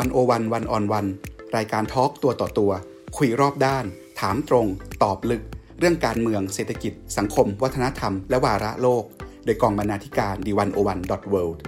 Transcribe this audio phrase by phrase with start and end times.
[0.00, 1.06] วันโอวันวันออนวัน
[1.56, 2.72] รายการทอล์กตัวต่อตัว
[3.16, 3.84] คุยรอบด้าน
[4.20, 4.66] ถามตรง
[5.02, 5.42] ตอบลึก
[5.78, 9.04] เรื่องการเมืองเศรษฐกิจ สังคม วัฒนธรรม และวาระโลก
[9.44, 11.62] โดยกองบรรณาธิการดีวันโอวันดอทเวิลด์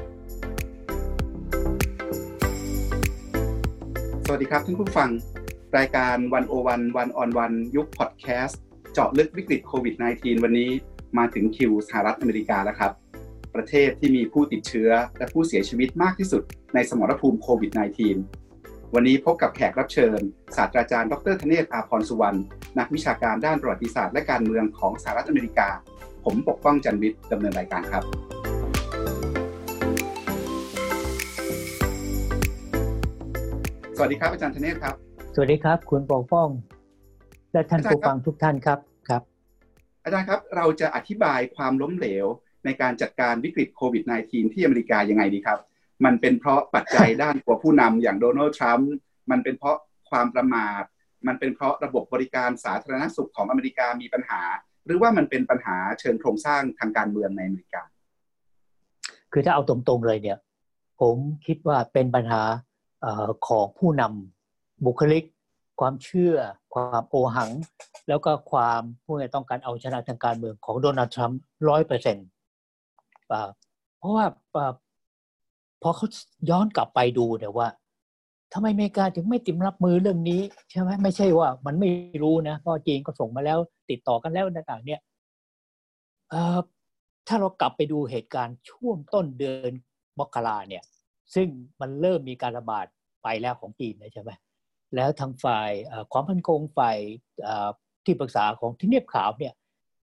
[4.24, 5.10] สวัสดีครับท่านผู้ฟัง
[5.78, 8.60] รายการวันโอวันวันออนวันยุคพอดแคสต์
[8.92, 10.70] เจาะลึกวิกฤตโควิด -19 วันนี้
[11.18, 12.92] มาถึงคิวสหรัฐอเมริกาแล้วครับ
[13.58, 16.42] ประเทศที่มีผู้ติดเชื้อ และผู้เสียชีวิตมากที่สุด
[16.74, 17.70] ในสมรภูมิโควิด
[18.32, 20.20] -19 วันนี้พบกับแขกรับเชิญ
[20.56, 22.38] ศาสตราจารย์ดรธเนศอาพรสุวรรณ
[22.78, 25.68] นักวิชาการด้านประวัติศาสตร์และการเมืองของสหรัฐอเมริกา
[26.24, 28.02] ผมปกป้องจันวิทย์ดำเนินรายการครับ
[33.96, 34.94] สวัสดีครับอาจารย์ธเนศครับ
[35.34, 36.48] สวัสดีครับ คุณปกป้อง
[37.52, 39.22] และท่านผู้ฟังทุกท่านครับครับ
[40.04, 42.26] อาจารย์ครับเราจะอธิบายความล้มเหลว
[42.64, 45.58] ในการจัดการวิกฤตโควิด -19 ที่อเมริกายังไงดีครับ
[46.04, 48.92] มันเป็นเพราะปัจจัยด้านตัวผู้นำอย่างโดนัลด์ทรัมป์
[49.30, 49.76] มันเป็นเพราะ
[50.10, 50.82] ความประมาท
[51.26, 54.42] มันเป็นเพราะระบบบริการสาธารณสุขของอเมริกามีปัญหา
[54.86, 57.82] หรือว่ามันเป็นปัญหาเชิงโครงสร้างทางการเมืองในอเมริกา
[59.32, 60.38] คือถ้าเอาตรงๆเลยเนี่ย
[61.00, 62.42] ผมคิดว่าเป็นปัญหา
[63.48, 65.24] ของผู้นำบุคลิก
[65.80, 66.36] ความเชื่อ
[66.74, 67.50] ความโอหัง
[68.08, 72.26] แล้วก็ความผู้ที่ต้องการเอาชนะทางการเมืองของโดนัลด์ทรัมป์ร้อยเปอร์เซ็นต์
[73.98, 74.26] เพราะว่า
[75.82, 76.06] พอเขา
[76.50, 77.68] ย้อนกลับไปดูเนี่ยว่า
[78.52, 80.40] ทำไมอเมริกาถึงไม่ติมรับมือเรื่องนี้
[80.70, 81.88] ใช่ไหมไม่ใช่ว่ามันไม่
[82.22, 83.58] รู้นะเพราะจีนก็ส่งมาแล้ว
[83.90, 85.00] ติดต่อกันแล้วต่างๆ เนี่ย
[87.26, 89.72] ถ้าเรากลับไปดูเหตุการณ์ช่วงต้นเดือน
[90.18, 90.84] มกราเนี่ย
[91.34, 91.48] ซึ่ง
[91.80, 92.86] มันเริ่มมีการระบาด
[93.22, 94.30] ไปแล้วของจีนนะใช่ไหม
[94.94, 95.70] แล้วทางฝ่าย
[96.12, 96.98] ความพันคงฝ่าย
[98.04, 99.54] ที่ปรึกษาของที่เนียบขาวเนี่ย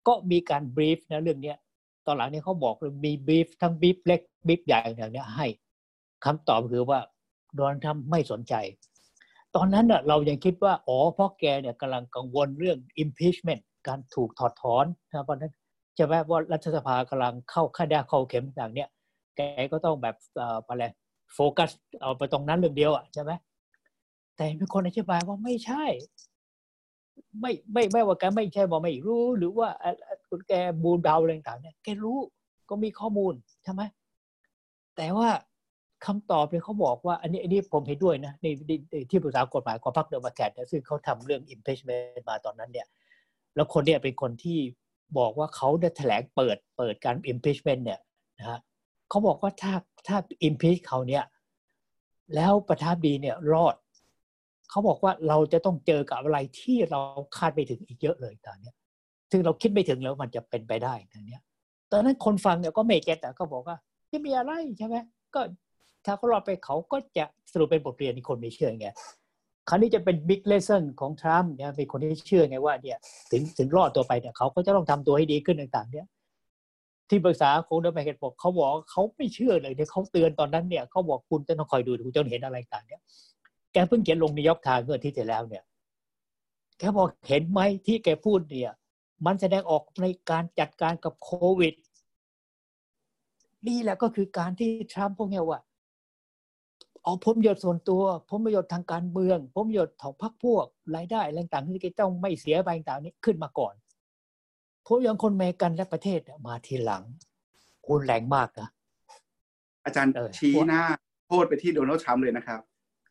[0.07, 1.53] ก็มีการบรีฟนะเรื่องนี้
[2.05, 5.47] ตอนหลังนี้เขาบอกมีบีฟทั้งบีฟเล็กบีฟใหญ่อย่างเนี้ยให้
[6.25, 6.99] คำตอบคือว่า
[7.55, 8.53] โดนทำไม่สนใจ
[9.55, 15.53] ตอนนั้นเรายังคิดว่า อ๋อเพราะแกเนี่ยกำลังกังวลเรื่อง impeachment การถูกถอดถอนนะเพราะนั้น
[15.95, 18.89] ใช่ไหมว่ารัฐสภากำลังเข้าข้าได้เข้าเข็มต่างเนี่ย
[19.37, 19.41] แก
[19.71, 20.15] ก็ต้องแบบ
[20.67, 20.85] อะไร
[21.33, 21.69] โฟกัส
[22.01, 23.31] เอาไปตรงนั้นเรื่องเดียวอะใช่ไหม
[24.35, 25.85] แต่มีคนอธิบายว่าไม่ใช่
[27.39, 29.69] ไม่ไม่ไม่ว่าแกไม่ใช่ว่าไม่รู้หรือว่า
[30.31, 30.53] คุณแก
[30.83, 32.17] บูนเบาอะไรต่างเนี่ยแกรู้
[32.69, 33.33] ก็มีข้อมูล
[33.63, 33.81] ใช่ไหม
[34.95, 35.29] แต่ว่า
[36.05, 38.45] คำตอบเนี่ยเขาบอกว่า อันนี้อันนี้ผมเห็นด้วยนะใน
[39.09, 42.87] ที่ปรึกษากฎหมายของพรรคเดโมแครตซึ่งเขาทำเรื่อง impeachment มาตอนนั้นเนี่ย
[43.55, 44.59] แล้วคนเนี่ยเป็นคนที่
[45.17, 47.99] บอกว่าเขาได้แถลงเปิดเปิดการ impeachment เนี่ย
[48.39, 48.59] นะฮะ
[49.09, 49.73] เขาบอกว่าถ้า
[50.07, 50.17] ถ้า
[50.47, 51.23] impeach เขาเนี่ย
[52.35, 53.75] แล้วประธานดีเนี่ยรอด
[54.69, 56.99] เขาบอกว่าเราจะต้องเจอกับอะไรที่เรา
[57.37, 58.71] คาดไม่ถึงอีกเยอะเลยตอนนี้
[59.31, 61.37] ซึ่งเราคิดไม่ถึงแล้วมันจะเป็นไปได้ตอนนี้
[61.91, 63.77] ตอนนั้นคนฟังเนี่ยก็ไม่เก็ตแต่ก็บอกว่า
[64.09, 64.95] ไม่มีอะไรใช่ไหม
[65.35, 65.41] ก็
[66.05, 68.87] ถ้าเขารอดไปเขาก็จะสรุปเป็นบทเรียนที่คนไม่เชื่อไง
[69.69, 72.97] คราวนี้จะเป็น big lesson ของทรัมป์เนี่ยเป็นคนที่เชื่อไงว่าเนี่ย
[73.31, 76.07] ถึงถึงรอดตัวไปเนี่ยเขาก็จะต้องทำตัวให้ดีขึ้นต่าง ๆ เนี่ย
[77.09, 83.01] ที่ปรึกษาของเดอะแมกเก็ตบอกเขาบอกเขาไม่เชื่อเลยเนี่ยเขาเตือนตอนนั้นเนี่ยเขาบอกคุณจะต้องคอยดูคุณจะเห็นอะไรต่างเนี่ย
[83.73, 85.63] แกเพิ่งเขียนลงใน New York Times เมื่ออาทิตย์ที่แล้วเนี่ย
[86.77, 88.73] แกบอกเห็นไหมที่แกพูดเนี่ย
[89.25, 91.73] มันแสดงออกในการจัดการกับโควิด
[93.67, 95.59] นี่แหละก็คือการที่ทรัมป์พวกเนี้ยว่า
[97.03, 100.65] เอาผลประโยชน์ส่วนตัวผลประโยชน์ทางการเมืองผลประโยชน์ของพรรคพวก
[100.95, 103.73] รายได้อะไรต่างๆที่ต้องไม่เสียไปต่างๆนี้ขึ้นมาก่อน
[104.85, 107.03] ผลประโยชน์คนเมกันและประเทศมาทีหลัง
[107.87, 108.69] คุณแรงมากนะ
[109.85, 110.83] อาจารย์ชี้หน้า
[111.27, 112.59] โทษไปที่โดนัลด์ทรัมป์เลยนะครับ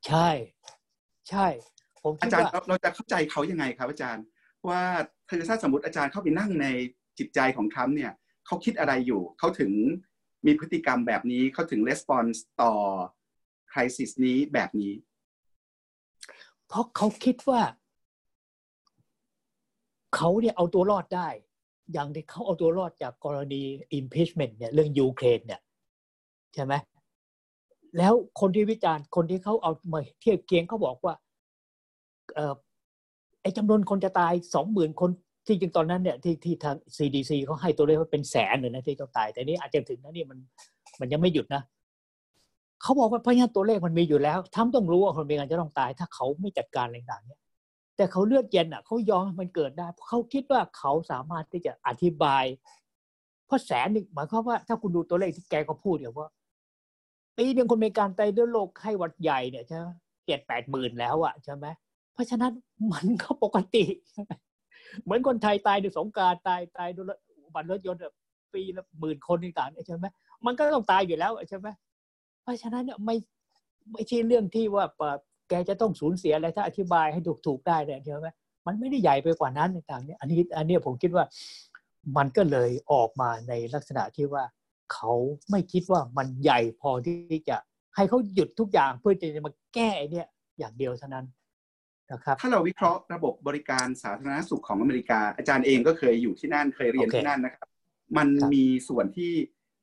[0.06, 0.28] ใช่
[1.28, 1.46] ใช่
[2.02, 4.24] ผมอาจารย์เราจะเข้าใจเขายังไงครับ อาจารย์
[4.68, 4.80] ว่า
[5.30, 6.66] คือถ้าสมมติอาจารย์เข้าไปนั่งใน
[7.18, 8.12] จิตใจของทรัมป์เนี่ย
[8.46, 9.72] เขาคิดอะไรอยู่เขาถึง
[10.46, 12.72] มีพฤติกรรมแบบนี้เขาถึงレスปอนส์ต่อ
[13.72, 14.92] คริสิสนี้แบบนี้
[16.66, 17.62] เพราะเขาคิดว่า
[20.14, 21.28] เขาเนี่ยเอาตัวรอดได้
[21.92, 23.62] อย่างที่เขาเอาตัวรอดจากกรณี
[23.98, 25.60] impeachment เนี่ยเรื่องยูเครนเนี่ย
[26.54, 26.74] ใช่ไหม
[27.98, 31.14] แล้วคนที่วิจารณ์คนที่เขาเอามาเทียบเคียงเขาบอกว่า
[33.42, 35.10] ไอ้จำนวนคนจะตายสองหมื่นคน
[35.46, 40.38] ที่จริงตอนนั้นเนี่ยที่ที่ทาง CDC เขาให้ตัวเลขว่าเป็นแสนเลยนะที่ต้องตาย แต่นี้อาจจะถึงนะนี่มัน
[41.00, 41.62] มันยังไม่หยุดนะ
[42.82, 47.40] เขาบอกว่าพยานตัวเลขมันมีอยู่แล้วทำต้องรู้ว่าคนมีการจะต้องตาย ถ้าเขาไม่จัดการอะไรต่างๆเนี่ย
[47.96, 52.44] แต่เขาเลือดเย็นอะเขายอมมันเกิดได้เขาคิดว่าเขาสามารถที่จะอธิบาย
[53.46, 56.28] เพราะแสนหนึ่งหมายความว่าถ้าคุณดูตัวเลขที่แกก็พูดเดี๋ยวว่า
[57.36, 59.86] ปีหนึ่งคนมีการตายด้วยโรคไข้หวัดใหญ่เนี่ยใช่ไหม
[60.26, 61.66] เจ็ดแปดหมื่นแล้วอะใช่ไหม
[62.12, 62.52] เพราะฉะนั้น
[62.92, 63.84] มันก็ปกติ
[65.02, 67.06] เหมือนคนไทยตายด้วยสงการตายตายด้วย
[67.54, 68.00] บัตรรถยนต์
[68.54, 70.06] ปีละหมื่นคนต่างๆใช่ไหม
[70.46, 71.68] มันก็ต้องตายอยู่แล้วใช่ไหม
[72.42, 73.16] เพราะฉะนั้นเนี่ยไม่
[73.92, 74.84] ไม่ใช่เรื่องที่ว่า
[75.48, 78.28] แกจะต้องสูญเสียอะไรถ้าอธิบายให้ถูกถูกได้เนี่ยใช่ไหม
[78.66, 81.24] มันไม่ได้ใหญ่ไปกว่านั้นต่างๆเนี่ยอันนี้อันนี้ผมคิดว่า
[82.16, 84.44] มันก็เลยออกมาในลักษณะที่ว่า
[84.92, 85.12] เขา
[85.50, 87.56] ไม่คิดว่ามันใหญ่พอที่จะ
[87.96, 90.26] ให้เขาหยุดทุกอย่างเพื่อจะมาแก้เนี่ย
[90.58, 91.26] อย่างเดียวเท่านั้น
[92.12, 97.68] นะครับถ้าเราวิเคราะห์ระบบบริการสาธารณสุขของอเมริกา อาจารย์เองก็เคยอยู่ที่นั่นเคยเรียนที่นั่นนะครับ
[98.16, 99.32] มันมีส่วนที่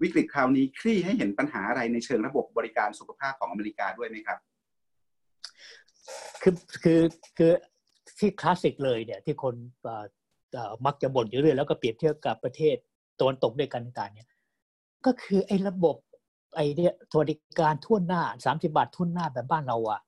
[0.04, 4.40] วิกฤตคราวนี้คลี่ให้เห็นปัญหาอะไรในเชิงระบบบริการสุขภาพของอเมริกาด้วยไหมครับ
[6.42, 6.54] คือ
[6.84, 7.02] คือ
[7.38, 7.52] คือ
[8.20, 9.56] ที่คลาสสิกเลยเนี่ยที่คน
[10.86, 12.76] มักจะบ่นอยู่เรื่อยแล้วก็เปรียบเทียบกับประเทศ
[13.20, 14.30] ตะวันตกด้วยกันต่างเนี่ย
[15.06, 15.96] ก็คือไอ้ระบบ
[16.56, 20.00] ไอ้เนี่ยสวัสดิการทั่วหน้าสามสิบาททั่วหน้าแบบบ้านเราอะ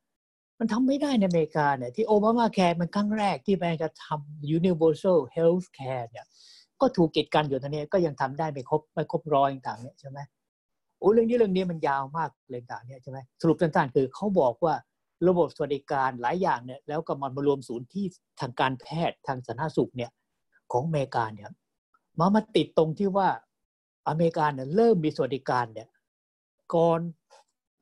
[0.60, 6.26] มันทำไม่ได้ในอเมริกาเนี่ยที่โอบามาแคร์มันครั้งแรกที่แม่จะทำ universal health care เนี่ย
[6.82, 10.20] ก็ถูกกีดกันอยู่ตอนนี้ก็ยังทำได้ไม่ครบไม่ครบร้อยต่างเนี่ยใช่ไหม
[11.00, 14.74] โอ้เรื่องนี้เรื่องนี้มันยาวมากเลยต่างเนี่ยใช่ไหมสรุปสั้นๆคือเขาบอกว่า
[15.28, 18.06] ระบบสวัสดิการหลายอย่างเนี่ยแล้วก็มันมารวมศูนย์ที่
[18.40, 20.12] ทางการแพทย์ทางสาธารณสุขเนี่ย
[20.72, 21.50] ของอเมริกาเนี่ย
[22.20, 23.28] มามาติดตรงที่ว่า
[24.10, 25.88] อเมริกาเนี่ยเริ่มมีสวัสดิการเนี่ย
[26.74, 27.00] ก่อน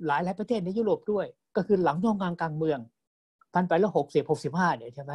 [0.05, 2.79] หลายหลายประเทศในยุโรปด้วย ก็คือหลังท่องกลางกลางเมือง
[3.53, 5.13] พันไปแล้วหกสิบหกสิบห้าเนี่ยใช่ไหม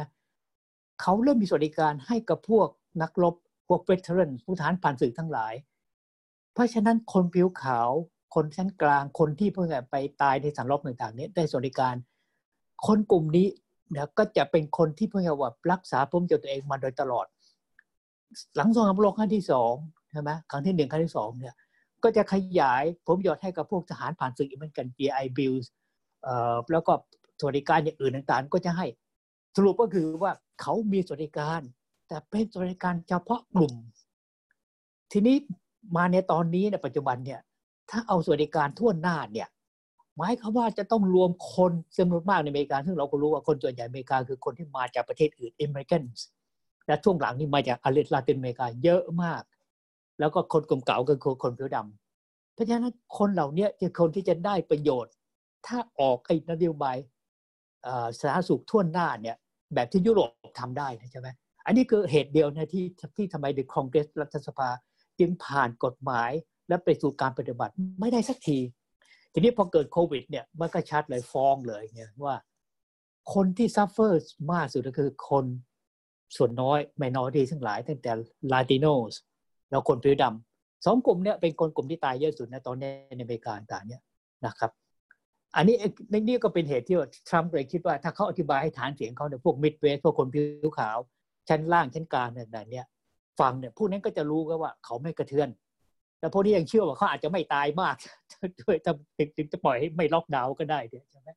[1.01, 2.67] เขาเริ่มมีสวัสดิการให้กับพวก
[3.01, 3.35] นักรบ
[3.67, 5.53] พวกเวทเทอร์ผู้ทหารผ่านศึกทั้งหลาย
[6.53, 7.89] เพราะฉะนั้นคนผิวขาว
[8.35, 11.95] คนชั้นกลางคนที่เพิ่งไปตายในสารรบต่างๆนี้ได้สวัสดิการ
[12.87, 13.47] คนกลุ่มนี้
[13.91, 17.25] เนี่ยก็จะเป็นคนที่เพื่อว่ารักษาพุ่มเจ้าตัวเองมาโดยตลอด
[18.55, 19.73] หลังสงครามโลกครั้งที่สอง
[20.11, 21.53] ใช่ไหมครั้งที่หนึ่งครั้งที่สองเนี่ย
[22.03, 26.93] ก็จะขยายผมยอดให้กับพวกทหารผ่านศึกอีกเหมือนกัน GI Bills เแล้วก็
[27.39, 28.85] สวัสดิการอย่างอื่นต่างๆ ก็จะให้
[29.55, 30.31] สรุปก็คือว่า
[30.61, 31.61] เขามีสวัสดิการ
[32.07, 33.73] แต่เป็นสวัสดิการเฉพาะกลุ่ม
[35.11, 35.35] ทีนี้
[35.95, 37.41] มาในตอนนี้ในปัจจุบันเนี่ย
[37.89, 39.47] ถ้าเอาสวัสดิการทั่วหน้าเนี่ย
[40.17, 46.17] หมายความว่าจะต้องรวมคนจำนวนมากในอเมริกา ซึ่งเราก็รู้ว่าคนส่วนใหญ่อเมริกาคือคนที่มาจากประเทศอื่น Americans
[46.87, 49.43] และช่วงหลังนี่มาจากอาเลตลาตินอเมริกาเยอะมาก
[50.19, 51.77] แล้วก็คนกลุ่มเก่าก็คือคนผิวด
[52.15, 55.13] เพราะฉะนั้นคนเหล่านี้จะคนที่จะได้ประโยชน์
[55.67, 56.97] ถ้าออกไอ้นโยบาย
[58.19, 59.37] สาธารณสุขทั่วหน้าเนี่ย
[59.73, 60.29] แบบที่ยุโรป
[60.59, 61.27] ทำได้ใช่ไหม
[61.65, 62.85] อันนี้คือเหตุเดียวนะที่
[63.17, 64.69] ที่ทำไมในคองเกรสรัฐสภา
[65.19, 66.31] จึงผ่านกฎหมาย
[66.67, 68.59] และไปสู่การปฏิบัติไม่ได้สักที
[69.33, 72.35] ทีนี้พอเกิดโควิดเนี่ยมันก็ชัดเลยฟ้องเลยเนี่ยว่า
[73.33, 74.19] คนที่ suffer
[74.51, 75.45] มากสุดก็คือคน
[76.37, 78.11] ส่วนน้อย minority ทั้งหลาย ตั้งแต่
[78.51, 79.13] ลาติโนส
[79.69, 84.01] แล้วคนผิวดำสองกลุ่มเนี่ยเป็นคนกลุ่มที่ตายเยอะสุดในตอนนี้ในอเมริกาต่างเนี่ย
[84.45, 84.71] นะครับ
[85.55, 85.75] อันนี้
[86.11, 90.97] ในนี้ก็เป็นเหตุที่ว่าทรัมป์เลยคิดว่าถ้าเขาอธิบายให้ฐานเสียงเขาเนี่ยพวกมิดเวสพวกคนผิวขาว
[91.49, 92.85] ชั้นล่างชั้นกลางเนี่ยเนี่ย
[93.39, 95.49] ฟังเนี่ยผู้นั้นก็จะรู้ก็ว่าเขาไม่กระเทือน
[96.19, 97.95] แต่พวกนี้ยังเชื่อว่าเขาอาจจะไม่ตายมาก
[98.61, 98.77] ด้วย
[99.37, 100.79] ถึงจะปล่อยให้ไม่ล็อกดาวน์ก็ได้
[101.11, 101.29] ใช่ไหม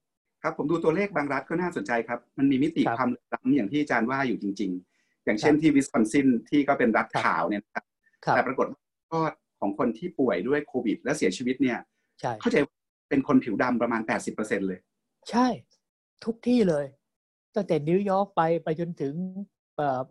[0.42, 7.84] ครับผมดูตัวเลขบางรัฐก็น่าสนใจครับ มันมีมิติความล้ำอย่างที่อาจารย์ว่าอยู่จริง ๆ อย่างเช่นที่วิสคอนซินที่ก็เป็นรัฐขาวเนี่ยครับ
[8.34, 9.22] แต่ปรากฏว่า
[9.60, 11.78] ของคนที่ป่วยด้วยโควิด และเสียชีวิตเนี่ย
[12.40, 12.56] เข้าใจ
[13.08, 14.78] เป็นคนผิวดำประมาณ80%เปอร์เซ็นเลย
[15.30, 15.46] ใช่
[16.24, 16.84] ทุกที่เลย
[17.54, 19.14] ตั้งแต่นิวยอร์กไปไปจนถึง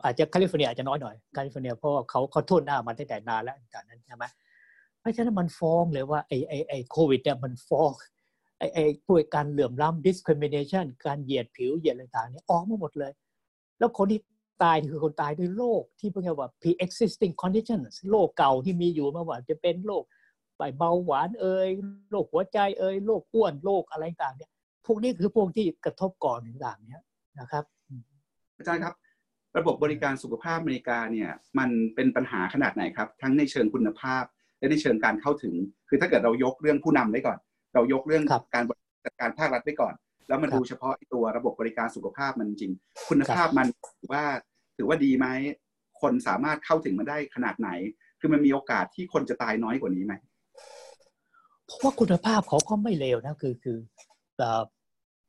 [0.04, 4.26] อาจจะแคลิฟอร์เนียอาจจะน้อยหน่อยแคลิฟอร์เนียเพราะเขาเขาทั่วหน้ามาตั้งแต่นานแล้วจากนั้นใช่ไหม
[5.00, 7.92] เพราะฉะนั้นมันฟ้องเลยว่าไอ้ไอ้ไอ้โควิดเนี่ยมันฟ้อง
[8.58, 13.12] ไอ้ไอ้พวกการเหลื่อมล้ำ discrimination การเหยียดผิวเหยียดต่างๆเนี่ยออกมาหมดเลย
[13.80, 14.20] แล้วคนที่
[14.64, 20.04] ตายคือคนตายด้วยโรคที่เรียกว่า pre-existing conditions โรคเก่าที่มีอยู่มาว่าจะเป็นโรค
[20.78, 21.68] เบาหวานเอ่ย
[22.12, 24.52] โรคหัวใจเอ่ยโรคอ้วนโรคอะไรต่างเนี่ย
[24.86, 27.04] พวกนี้คือพวกที่กระทบก่อนต่างๆเนี่ย
[27.40, 27.64] นะครับ
[28.58, 28.94] อาจารย์ครับ
[29.58, 34.24] ระบบบริการสุขภาพอเมริกาเนี่ย มันเป็นปัญหาขนาดไหนครับ ทั้งในเชิงคุณภาพ
[34.60, 35.54] และในเชิงการเข้าถึง
[35.90, 37.38] คือถ้าเกิดเรายกเรื่องผู้นำไว้ก่อน
[37.74, 38.64] เรายกเรื่องการ
[39.06, 39.94] จัดการภาครัฐไว้ก่อน
[40.28, 42.72] แล้วมาดูเฉพาะตัวระบบบริการสุขภาพมันจริง
[43.10, 43.68] คุณภาพมัน
[44.00, 44.24] ถือว่า
[44.78, 45.28] ถือว่าดีไหม
[46.02, 47.70] คนสามารถเข้าถึงมันได้ขนาดไหน
[48.20, 50.14] คือมันมีโอกาสที่คนจะตายน้อยกว่านี้ไหม
[51.66, 53.78] เพราะว่าคุณภาพเขาก็ไม่เลวนะ คือคือ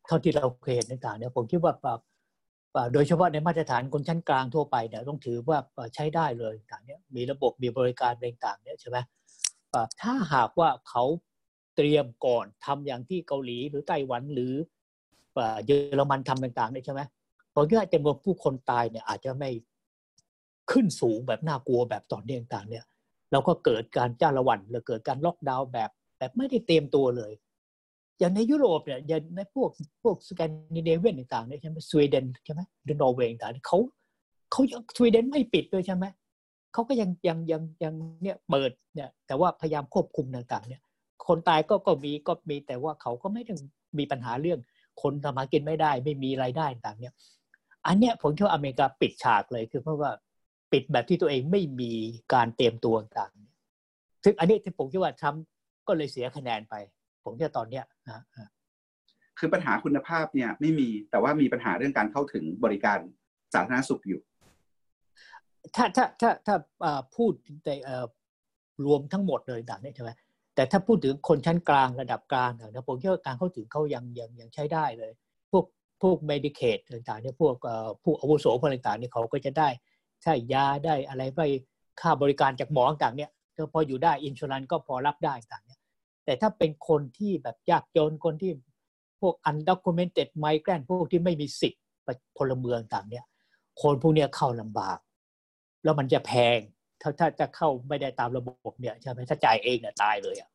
[0.07, 1.75] เท่าที่เราเคยเห็นต่างเนี่ยผมคิดว่า
[2.93, 5.59] โดยเฉพาะในมาตรฐานคนชั้นกลางทั่วไปเนี่ยต้องถือว่า
[5.95, 8.99] ใช้ได้เลยต่างเนี้ยมีระบบมีบริการต่างๆเนี่ยใช่ไหม
[10.02, 11.05] ถ้าหากว่าเขา
[11.76, 14.52] เตรียมก่อนทำอย่างที่เกาหลีหรือไต้หวันหรือ
[15.66, 17.00] เยอรมันทำต่างๆเนี่ยใช่ไหม
[17.55, 19.50] ผมว่าจำนวนผู้คนตายเนี่ยอาจจะไม่
[20.71, 22.85] ขึ้นสูงแบบน่ากลัวแบบตอนนี้ต่างเนี่ย
[23.33, 27.32] เราก็เกิดการจ้าละวันหรือเกิดการล็อกดาวน์แบบ แบบไม่ได้เตรียมตัวเลย
[28.18, 29.70] อย่างในยุโรปเนี่ยอย่างในพวก
[30.02, 33.78] พวกสแกนดิเนเวียนต่างๆเนี่ยใช่ไหมสวีเดนใช่ไหมหรือนอร์เวย์ต่างๆเขา
[34.52, 34.62] เขา
[34.96, 36.04] สวีเดนไม่ปิดด้วยใช่ไหม
[36.73, 40.82] เขาก็ยังยังยังยังเนี่ยเปิดเนี่ยแต่ว่าพยายามควบคุมต่างๆเนี่ย
[41.26, 43.52] คนตายก็ก็มีก็มีแต่ว่าเขาก็ไม่ได้
[43.99, 44.58] มีปัญหาเรื่อง
[45.02, 47.14] คนทำมากินไม่ได้ ไม่มีรายได้ต่างเนี่ย
[47.87, 50.11] อันเนี้ยผมคิดว่าอเมริกาปิดฉากเลยคือเพราะว่า
[50.73, 51.92] ปิดแบบที่ตัวเองไม่มี
[52.35, 53.32] การเตรียมตัวต่าง
[54.25, 55.56] ซึ่งอันนี้ที่ผมคิดว่าทำ
[55.88, 56.75] ก็เลยเสียคะแนนไป
[57.25, 58.23] ผมคิดตอนเนี้ยนะ
[59.38, 62.99] คือปัญหาคุณภาพเนี่ยไม่มีแต่ว่ามีปัญหาเรื่องการเข้าถึงบริการ
[63.55, 64.21] สาธารณสุขอยู่
[65.75, 66.57] ถ้าถ้าถ้าถ้า
[67.16, 67.33] พูด
[67.66, 67.71] ใน
[68.87, 70.11] รวมทั้งหมดเลยต่างนี้ใช่ไหม
[70.55, 75.12] แต่ถ้าพูดถึงคนชั้นกลางระดับกลางนะผมคิดว่าการเข้าถึงเขายังยังยังใช้ได้เลย
[75.50, 75.64] พวก
[76.02, 77.55] พวกเมดิเคทต่างๆเนี่ยพวก
[78.02, 79.69] ผู้อาวุโสพวกต่างๆนี่เขาก็จะได้
[80.23, 81.40] ใช้ยาได้อะไรไป
[82.00, 83.31] ค่าบริการจากหมอต่างๆเนี่ย
[83.73, 85.65] พออยู่ได้อินชูรันก็พอรับได้ต่างเนี่ย
[86.26, 88.52] แต่ถ้าเป็นคนที่แบบยากจนคนที่
[89.21, 91.83] พวก undocumented migrant พวกที่ไม่มีสิทธิ์
[92.38, 93.25] พลเมืองต่างเนี่ย
[93.83, 94.99] คนพวกนี้เข้าลำบาก
[95.85, 96.59] แล้วมันจะแพง
[97.02, 100.50] ถ้าถ้าจะเข้าไม่ได้ตามระบบเนี่ยใช่ไหมถ้าจ่ายเองเนี่ยตายเลยอะ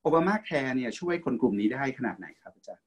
[0.00, 2.84] โอบามาแคร์เนี่ยช่วยคนกลุ่มนี้ได้ขนาดไหนครับอาจารย์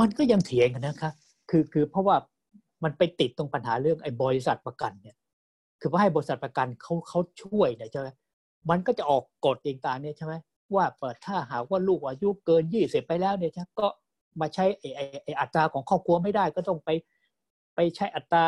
[0.00, 1.12] มันก็ยังเถียงกันนะครับ
[1.50, 2.16] คือคือเพราะว่า
[2.84, 5.16] มันไปติดตรงปัญหาเรื่องไอ้บริษัทประกันเนี่ย
[5.80, 8.08] คือว่าให้บริษัทประกันเขาเขาช่วยเนี่ยใช่ไหม
[8.70, 10.34] มันก็จะออกกฎต่างๆเนี่ยใช่ไหม
[10.74, 13.86] ว่าเปิดถ้าหากว่าลูกอายุเกินยี่สิบไปแล้วเนี่ยก็
[14.40, 14.88] มาใช้ไอ้
[15.24, 16.90] ไอ้อัตราของครอบครัวไม่ได้ก็ต้องไป
[17.74, 18.44] ไปใช้อัตรา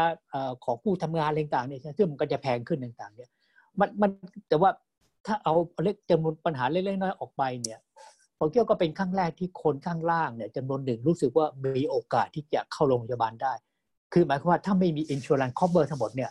[0.65, 3.31] ของผู้ทำงานอะไรต่างๆเนี่ยซึ่งมันก็จะแพงขึ้นต่างๆ เนี่ย
[3.81, 4.11] มันมัน
[4.49, 4.71] แต่ว่า
[5.27, 7.79] ถ้าเอาเล็กจำนวนปัญหาเล็กๆน้อยๆออกไปเนี่ย
[8.39, 13.53] ผมคิดว่าก็เป็นครั้งแรกที่คนข้างล่างเนี่ยจำนวนหนึ่งรู้สึกว่ามีโอกาสที่จะเข้าโรงพยาบาลได้
[14.13, 16.31] คือหมายความว่าถ้าไม่มีอินชัวรันครอบเบอร์ทั้งหมดเนี่ย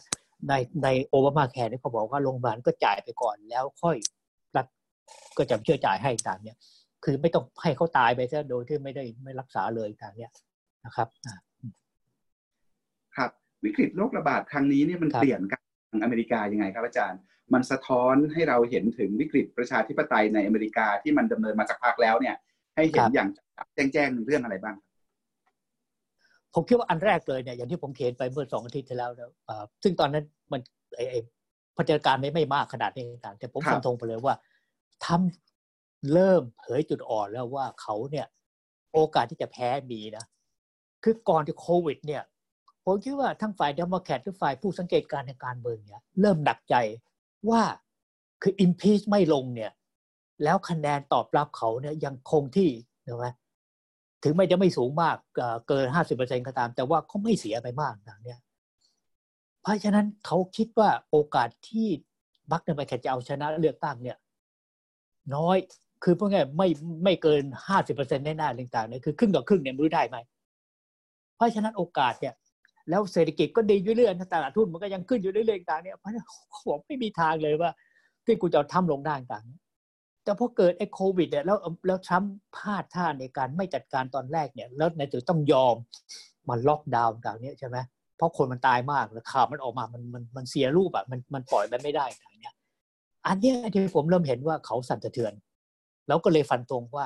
[0.49, 0.53] ใน
[0.83, 3.95] ในโอบามาแคร์เนี่ยเขาบอกว่าโรงพยาบาลก็จ่ายไปก่อนแล้วค่อย
[4.55, 4.65] รัฐ
[5.37, 6.57] ก็จะเชื่อจ่ายให้ตามเนี่ย
[7.03, 10.31] คือไม่ต้องให้เขาตายไปซะโดยที่ไม่ได้ไม่รักษาเลยทางเนี้ย
[10.85, 11.07] นะครับ
[13.17, 13.31] ครับ
[13.65, 15.59] วิกฤตโรคระบาดครั้งนี้เนี่ยมันเปลี่ยนกา
[15.95, 17.19] รอเมริกายังไงครับอาจารย์
[17.53, 22.35] มันสะท้อนให้เราเห็นถึงวิกฤตประชาธิปไตยในอเมริกาที่มันดำเนินมาสักพักแล้วเนี่ย
[22.75, 23.29] ให้เห็นอย่าง
[23.75, 24.75] แจ้งๆเรื่องอะไรบ้าง
[26.59, 29.31] ผมคิดว่าอันแรกเลยเนี่ยอย่างที่ผมเขียนไปเมื่อสองอาทิตย์ที่แล้วนะ
[29.83, 30.61] ซึ่งตอนนั้นมัน
[30.95, 31.19] ไอ้
[31.77, 34.35] พัฒนาการไม่ไม่มากขนาดนี้ต่างแต่ผมฟันธงไปเลยว่า
[35.05, 38.27] ทำเริ่มเผยจุดอ่อนแล้วว่าเขาเนี่ย
[38.93, 40.25] โอกาสที่จะแพ้มีนะ
[41.03, 42.23] คือก่อนที่โควิด เนี่ย
[42.85, 46.75] ผมคิดว่าทั้งฝ่ายเดโมแครตหรือฝ่ายผู้สังเกตการในการเมืองเนี่ย เริ่มหนักใจ
[47.49, 47.61] ว่า
[48.41, 49.71] คืออิมพีชไม่ลงเนี่ย
[50.43, 52.69] แล้วคะแนนตอบรับเขาเนี่ยยังคงที่
[53.03, 53.25] ใช่ไหม
[54.23, 55.17] ถึงไม่จะไม่สูงมาก
[55.67, 58.39] เกินห้าสิบเปอร์เซ็นก็ตาม แต่ว่าเขาไม่เสียไปมากนะเนี่ย
[59.61, 61.87] เพราะฉะนั้นเขาคิดว่าโอกาสที่
[62.51, 64.17] บัคเนไปแคจะเอาชนะเลือกตั้งเนี่ย
[65.35, 65.57] น้อย
[66.03, 66.67] คือพวกนี้ไม่
[67.03, 70.17] ไม่เกินห้าสิบเปอร์เซ็นต์แน่ๆต่างๆเนี่ยคือครึ่งต่อครึ่งเนี่ยไม่รู้ได้ไหม
[71.35, 72.33] เพราะฉะนั้นโอกาสเนี่ย
[72.89, 77.71] แล้วเศรษฐกิจก็ดีอยู่เรื่อยๆตลาดทุนมันก็ยังขึ้นอยู่เรื่อยๆต่างเนี่ยเพราะฉะนั้นเขาบอกไม่มีทางเลยว่า
[78.25, 79.45] ที่กูจะทำลงได้ต่าง
[80.27, 81.57] แต่พอเกิดไอ้โควิดเนี่ยแล้ว
[81.87, 85.75] แล้วทรัมป์พลาดท่าในการไม่จัดการตอนแรกเนี่ย แล้วในถึงต้องยอม
[86.49, 87.77] มันล็อกดาวน์ต่างนี้ใช่ไหม
[88.17, 92.55] เพราะคนมันตายมากแล้วข่าวมันออกมามันมันมันเสียรูปอะมันมันปล่อยไปไม่ได้ต่างเนี้ย
[93.27, 95.33] อันนี้ที่ผมเริ่มเห็นว่าเขาสั่นสะเทือน
[96.07, 97.05] แล้วก็เลยฟันตรงว่า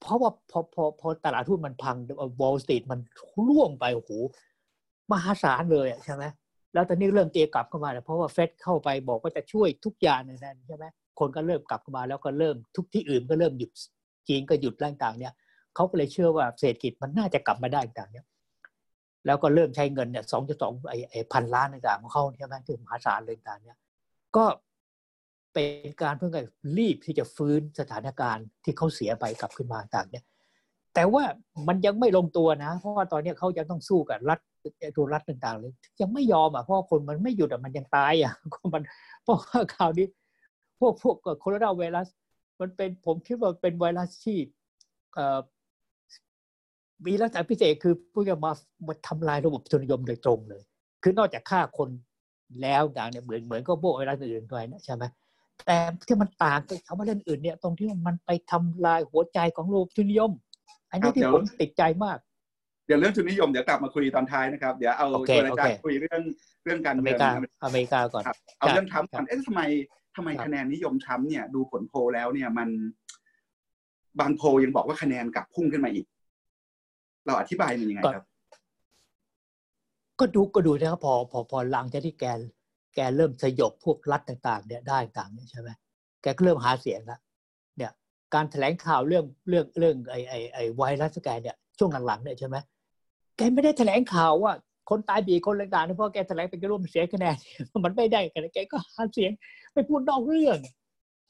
[0.00, 1.96] เพราะว่าพอพอพอตลาดทุนมันพัง
[2.40, 3.00] วอลสตรีทมัน
[3.48, 4.10] ร่วงไปโอ้โห
[5.10, 6.24] มหาศาลเลยใช่ไหม
[6.72, 10.84] แล้วตอนนี้เริ่มเตียกลับเข้ามาเพราะว่าเฟดเข้าไปบอกว่าจะช่วยทุกอย่างในนั้นใช่ไหม
[11.18, 13.70] คนก็เริ่มกลับมาแล้วก็เริ่มทุกที่อื่นก็เริ่มหยุด
[14.28, 15.32] จีนก็หยุดร่างต่างเนี่ย
[15.74, 18.26] เขาก็เลยเชื่อว่าเศรษฐกิจมันน่าจะกลับมาได้ต่างเนี่ย
[19.26, 20.72] แล้วก็เริ่มใช้เงินเนี่ยสองจุดสอง
[21.10, 23.78] ไอ้พันล้านต่างของเขาใช่ไหมคือมหาศาลเลยต่างเนี่ย
[24.36, 24.44] ก็
[25.54, 26.30] เป็นการเพื่อ
[26.78, 30.24] รีบที่จะฟื้นสถานการณ์ที่เขาเสียไปกลับขึ้นมาต่างเนี่ย
[30.94, 31.24] แต่ว่า
[31.68, 34.38] มันยังไม่ลงตัวนะ เพราะว่าตอนนี้เขายังต้องสู้กับรัฐ
[34.96, 38.32] ตัวรัฐต่างๆเลยยังไม่ยอมอะเพราะคนมันไม่หยุดอะมันยังตายอะ
[38.74, 38.82] มัน
[39.22, 40.06] เพราะว่าข่าวนี้
[40.80, 42.08] พวกพวกโคโรนาไวรัส
[42.60, 44.38] มันเป็นผมคิดว่าเป็นไวรัสที่
[47.06, 48.52] มีลักษณะพิเศษคือพวกจะมา
[48.86, 50.62] มาทำลายระบบทุนนิยมโดยตรงเลย
[51.02, 51.88] คือนอกจากฆ่าคน
[52.62, 55.04] แล้วด่างเนี่ยเหมือนเหมือนก็พวกไวรัสอื่นด้วยนะใช่ไหม
[55.66, 60.32] แต่ที่มันต่างกับคำว่าเรื่องอื่นเนี่ย ตรงที่มันไปทำลายหัวใจของระบบทุนนิยม
[60.90, 62.18] อันนี้ที่ผมติดใจมาก
[62.88, 66.22] เดี๋ยวเรื่องทุนนิยมเดี๋ยวกลับมาคุยตอนท้ายนะครับ เดี๋ยวเอาตัวอาจารย์คุยเรื่อง
[66.64, 67.18] เรื่องการเมือง
[67.64, 68.24] อเมริกาก่อน
[68.58, 69.62] เอาเรื่องทำก่อนเอ๊ะทำไม
[70.16, 72.68] ทำไมคะแนนนิยมทรัมป์เนี่ยดูผลโพลแล้วเนี่ยมัน
[74.20, 76.06] บางโพลยังบอกว่าคะแนนกลับพุ่งขึ้นมาอีก
[77.26, 78.24] เราอธิบายมันยังไงครับ
[80.18, 82.24] ก็ดูก็ดูนะครับ พอพอพอหลังจากที่แก
[82.94, 85.70] แกเริ่มสยบพวกรัฐต่างๆ เนี่ยได้ต่างเนี่ยใช่ไหม
[86.22, 87.20] แกก็เริ่มหาเสียงแล้ว
[87.76, 87.92] เนี่ย
[88.34, 92.56] การแถลงข่าวเรื่องเรื่องเรื่องไอไอไอไวรัสแกเนี่ยช่วงหลังๆเนี่ยใช่ไหม
[93.38, 94.52] แกไม่ได้แถลงข่าวว่า
[94.90, 97.36] คนตายบีคนต่างๆนเพราะแกแถลงเป็นร่วมเสียคะแนน
[97.84, 99.30] มันไม่ได้กันแกก็หาเสียง
[99.72, 100.58] ไปพูดนอกเรื่อง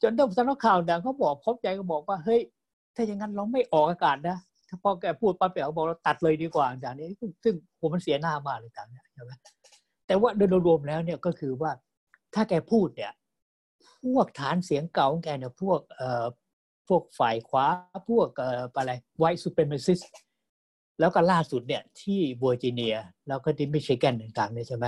[0.01, 2.41] จนต้องสำนักข่าวดังเขาบอกพบใจก็บอกว่าเฮ้ย
[2.95, 4.37] ถ้าอย่างนั้นเราไม่ออกอากาศนะ
[4.67, 7.09] ถ้าพอแกพูดปั๊บเปียบอกเราตัดเลยดีกว่าอย่างนี้
[7.43, 9.31] ซึ่งผมมันเสียหน้ามากเลยต่างเนี่ยใช่ไหม
[10.07, 11.71] แต่ว่าโดยรวมแล้วเนี่ยก็คือว่า
[12.35, 13.11] ถ้าแกพูดเนี่ย
[14.03, 16.25] พวกฐานเสียงเก่าของแกเนี่ยพวกเอ่อ
[16.87, 17.65] พวกฝ่ายขวา
[18.09, 19.99] พวกเอ่ออะไร white supremacist
[20.99, 22.95] แล้วก็ล่าสุดเนี่ยที่เวอร์จิเนีย
[23.27, 24.85] แล้วก็ที่มิชิแกนต่างๆเนี่ยใช่ไหม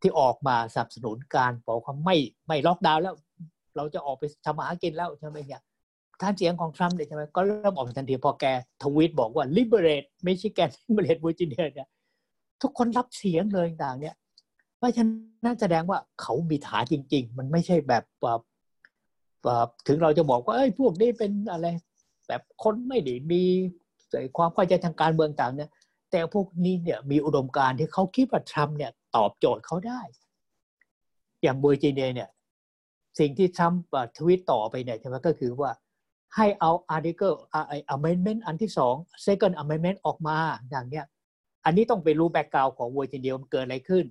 [0.00, 3.14] ที่ออกมาสนับสนุนการบอกว่าไม่ไม่ล็อกดาวน์แล้ว
[3.76, 5.62] เราจะออกไปทำมาหากินแล้วใช่ไหมเนี่ย
[6.20, 8.44] ฐานเสียงของทรัมป์เนี่ยใช่ไหมก็เริ่มออกทันทีพอแก
[8.82, 11.88] ทวีตบอกว่า liberate Michigan liberate Virginia เนี่ย
[12.62, 14.14] ทุกคนรับเสียงเลยต่างเนี่ย
[14.76, 15.04] เพราะฉะ
[15.44, 18.40] นั้นแสดงว่าเขามีฐานจริง ๆ มันไม่ใช่แบบแบบ
[19.86, 21.66] ถึงเราจะบอกว่าเอ้ยพวกนี้เป็นอะไร
[22.28, 23.44] แบบคนไม่ได้มี
[24.36, 25.70] ความเข้าใจทางการเมืองต่างเนี่ย
[26.10, 30.00] แต่พวกนี้เนี่ยมีอุดมการณ์ที่เขาคิดว่าทรัมป์เนี่ยตอบโจทย์เขาได้
[31.42, 32.28] อย่างเบอร์จีเนียเนี่ย
[33.18, 33.80] สิ่งที่ทรัมป์
[34.16, 35.70] ทวิตต่อไปเนี่ยใช่ไหมก็คือว่า
[36.36, 37.36] ให้เอา article
[37.96, 38.94] amendment อันที่สอง
[39.26, 40.36] second amendment ออกมา
[40.70, 41.04] อย่างเนี้ย
[41.64, 44.04] อันนี้ต้องไปรู้ background ของเวอร์จิเนียมันเกิดอะไรขึ้น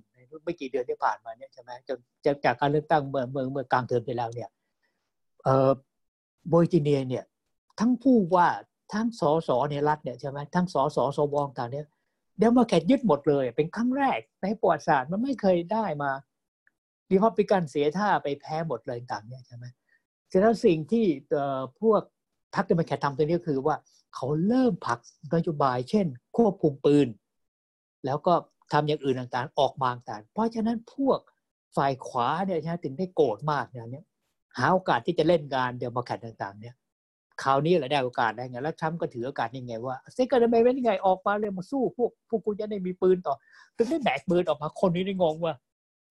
[0.44, 1.98] ไม่กี่เดือนที่ผ่านมาเนี่ยใช่ไหมจน
[2.44, 4.50] จากการเลือกตั้งเมื่อเมื่อเมื่อกลางเทอมไปแล้วเนี่ย
[5.42, 5.70] เออ
[6.50, 7.24] เวอร์จิเนียเนี่ย
[7.80, 8.48] ทั้งผู้ว่า
[8.92, 11.86] ทั้งสสในรัฐเนี่ยใช่ไหมทั้งสสสวต่างเนี่ย
[12.40, 16.10] เดโมแครตยึดหมดเลย เป็นครั้งแรกในประวัติศาสตร์มันไม่เคยได้มา
[17.10, 19.64] รีพับลิกันเสียท่าไปแพ้หมดเลยต่างเนี่ยใช่ไหม
[20.32, 21.06] ฉะนั้นสิ่งที่
[21.80, 22.02] พวก
[22.54, 23.76] พรรคเดโมแครตทำตัวนี้คือว่า
[24.14, 24.98] เขาเริ่มผลัก
[25.34, 27.08] นโยบาย เช่น ควบคุมปืน
[28.04, 28.34] แล้วก็
[28.72, 31.18] ทำอย่างอื่นต่างๆ ออกมาต่างเพราะฉะนั้นพวก
[31.76, 34.04] ฝ่ายขวาเนี่ยใช่ถึงได้โกรธมากเนี่ย
[34.58, 36.74] หาโอกาสที่จะเล่นงานเดโมแครตต่างๆ เนี่ย
[37.42, 43.34] คราวนี้แหละได้โอกาสได้ไงแล้วทรัมป์ก็ถือโอกาสยังไงว่า second amendment ยังไงออกมาเลยมาสู้พวกพวกกูจะได้มีปืนต่อ
[43.76, 45.54] ถึงได้แบกปืนออกมาคนนี้ได้งงว่า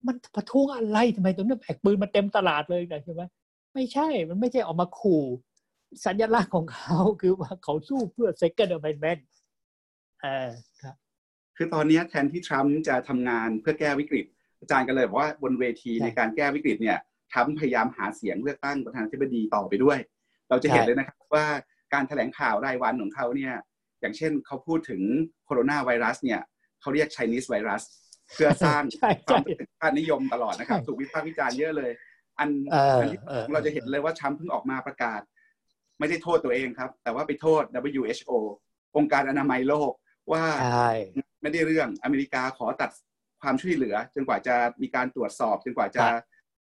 [0.07, 3.22] มันประท้วงอะไรทำไมตรงนี้แบกปืนมาเต็มตลาดเลยนะใช่ไหม
[3.74, 5.24] ไม่ใช่มันไม่ใช่ออกมาขู่
[6.05, 9.22] สัญลักษณ์ของเขาคือว่าเขาสู้เพื่อ second amendment
[10.22, 10.50] เออ
[10.81, 10.96] ครับ
[11.57, 14.25] คือตอนนี้แทนที่ทรัมป์จะทำงานเพื่อแก้วิกฤต
[14.59, 16.98] อาจารย์ก็เลยบอกว่าบนเวทีในการแก้วิกฤตเนี่ย
[17.31, 20.00] ทรัมป์พยายามหาเสียงเลือกตั้งประธานาธิบดีต่อไปด้วย
[20.50, 21.46] เราจะเห็นเลยนะครับว่า
[21.94, 23.53] การถแถลงข่าวรายวันของเขาเนี่ย
[24.01, 25.01] อย่างเช่นเขาพูดถึง
[25.46, 26.42] โคโรนาไวรัสเนี่ย
[26.81, 27.83] เขาเรียก Chinese ไวรัส
[28.33, 28.83] เพื่อสร้าง
[29.27, 31.92] ความเป็นชาตินิยมตลอดนะครับถูกวิพากษ์วิจารณ์เยอะเลย
[32.40, 32.50] อัน
[33.00, 33.07] อัน
[33.48, 35.22] ที่เราจะเห็นเลยว่าชัมเพิ่งออกมาประกาศ
[36.00, 37.64] ไม่ได้โทษตัวเองครับ แต่ว่าไปโทษ
[37.96, 38.31] WHO
[38.98, 39.92] องค์การอนามัยโลก
[40.31, 40.44] ว่า
[41.42, 42.90] ไม่ได้เรื่องอเมริกาขอตัด
[43.42, 46.05] ความช่วยเหลือ จนกว่าจะมีการตรวจสอบ จนกว่าจะ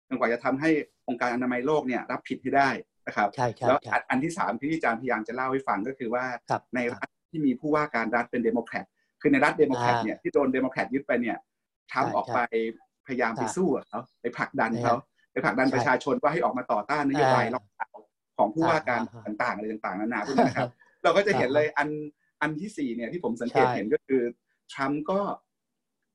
[0.07, 0.69] จนกว่าจะทำให้
[1.07, 2.69] องค์การอนามัยโลกเนี่ย รับผิดให้ได้
[3.07, 3.29] นะครับ
[3.67, 3.77] แล้ว
[4.09, 6.25] อันที่สามที่อาจารย์พยายามจะเล่าให้ฟังก็คือว่า
[6.75, 8.85] ในรัฐที่มีผู้ว่าการรัฐเป็นเดโมแครต
[9.21, 11.37] คือในรัฐเดโมแครตเนี่ยที่โดนเดโมแครตยึดไปเนี่ย
[11.93, 12.39] ทำออกไป
[13.07, 14.95] พยายามไปสู้เขาไปผลักดันเขา
[15.31, 18.05] ไปผลักดันประชาชนว่าให้ออกมาต่อต้านนโยบายล็อกดาวน์
[18.37, 20.69] ของผู้ว่าการต่างๆอะไรต่างๆนานาพวกนี้นะครับ
[21.03, 21.89] เราก็จะเห็นเลยอัน
[22.41, 24.21] อันที่สี่เนี่ยที่ผมสังเกตเห็นก็คือ
[24.73, 25.19] ทรัมป์ก็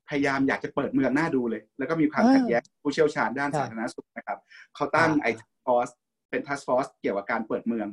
[0.09, 4.38] พยายามอยากจะเปิดเมืองน่าดูเลย แล้วก็มีความขัดแย้งผู้เชี่ยวชาญด้านสาธารณสุขนะครับ
[4.74, 5.26] เขาตั้งไอ
[5.64, 5.88] ทอส
[6.33, 7.88] เป็นทัสฟอสเกี่ยวกับการเปิดเมือง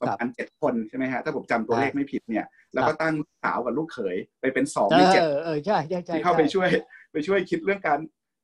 [0.00, 5.22] ประมาณเจ็ดคนใช่ไหมฮะถ้าผมจำตัวเลขไม่ผิดเนี่ย แล้วก็ตั้งสาวกับลูกเขยไปเป็นสองในเจ็ด
[6.14, 6.68] ที่เข้าไปช่วย
[7.12, 7.98] ไปช่วยคิดเรื่องการ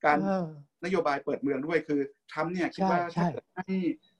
[0.04, 0.18] การ
[0.84, 2.00] นโยบายเปิดเมืองด้วยคือ
[2.32, 3.66] ทำเนี่ยคิดว่าถ้าเกิดไม่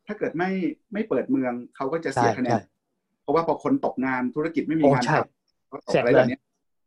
[0.06, 0.50] ถ้าเกิดไม่
[0.92, 2.60] ไม่เปิดเมืองเขาก็จะเสียคะแนน
[3.22, 6.38] เพราะว่าพอคนตกงานธุรกิจไม่มีงานทำก็ตกอะไรแบบนี้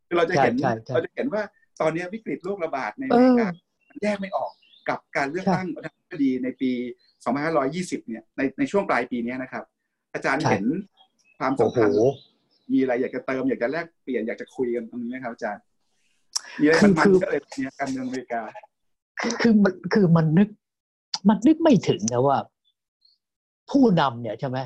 [0.08, 0.54] คือเราจะเห็น
[0.94, 1.42] เราจะเห็นว่า
[1.82, 3.48] ตอนนี้วิกฤตโรคระบาดในอเมริกา
[4.04, 4.52] แยกไม่ออก
[4.90, 5.68] กับการเลือกตั้ง
[6.14, 6.72] ประธานาธิบดีในปี
[8.04, 9.64] 2520 เนี่ยในในช่วงปลายปีนี้นะครับ
[10.14, 10.66] อาจารย์เห็น
[11.40, 11.98] ความสัมพันธ์
[12.72, 15.62] มีอะไรอยากจะเติมอยากจะแลกเปลี่ยนอยากจะคุยกันตรงนี้ไหมครับอาจารย์
[16.60, 18.42] มีอะไรมันก็เลยเนี่ยการเมืองอเมริกา
[19.42, 20.50] คือมันคือมันนึก
[21.30, 22.38] มันนึกไม่ถึงนะว่า
[23.72, 24.58] ผู้นำเนี่ยใช่ไหม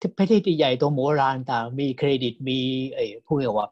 [0.00, 2.58] ที่ประเทศที่ใหญ่ตัวโมรานต่างมีเครดิตมี
[2.94, 3.68] ไอ้ผู้เรียกว่า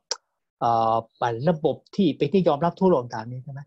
[0.62, 3.60] อ่าปั่นระบบที่เป็นที่ยอมรับทั่วโลกต่างนี้ใช่ไหม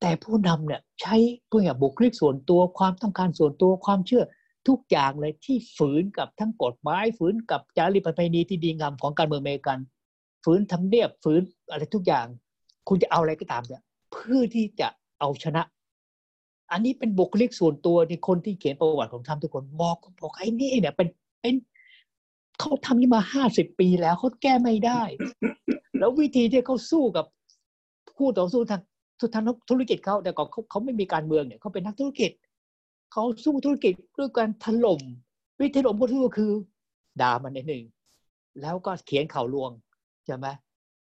[0.00, 1.16] แต่ผู้นำเนี่ยใช้
[1.50, 4.24] ผู้อย่างบุคลิกส่วนตัวความต้องการส่วนตัวความเชื่อ
[4.68, 9.78] ทุกอย่างเลยที่ฝืนกับทั้งกฎหมายฝืนกับจารีตประเพณีที่ดีงามของการเมืองอเมริกัน
[10.44, 12.26] ฝืนทำเนียบฝืนอะไรทุกอย่าง
[12.88, 13.82] คุณจะเอาอะไรก็ตามเนี่ย
[14.12, 14.88] เพื่อที่จะ
[15.20, 15.62] เอาชนะ
[16.72, 21.08] อันนี้เป็นบุคลิกส่วนตัวที่คนที่เขียนประวัติของทำทุกคนบอกบอกไอ้นี่เนี่ยเป็น
[21.40, 21.54] เป็น
[22.58, 25.02] เขาทำนี่มาห้าสิบปีแล้วเขาแก้ไม่ได้
[25.98, 27.26] แล้ววิธีที่เขาสู้กับ
[28.16, 28.82] คู่ต่อสู้ทาง
[29.20, 32.30] ทุทางธุรกิจเขาแต่ก่อนเขาเขาไม่มีการเมืองเนี่ยเขาเป็นนักธุรกิจ
[33.12, 35.00] เขาสู้ธุรกิจด้วยการถล่ม
[35.60, 36.06] วิธีถล่มก็
[36.38, 36.52] คือ
[37.20, 37.84] ด่ามันในหนึ่ง
[38.60, 39.70] แล้วก็เขียนข่าวลวง
[40.26, 40.46] ใช่ไหม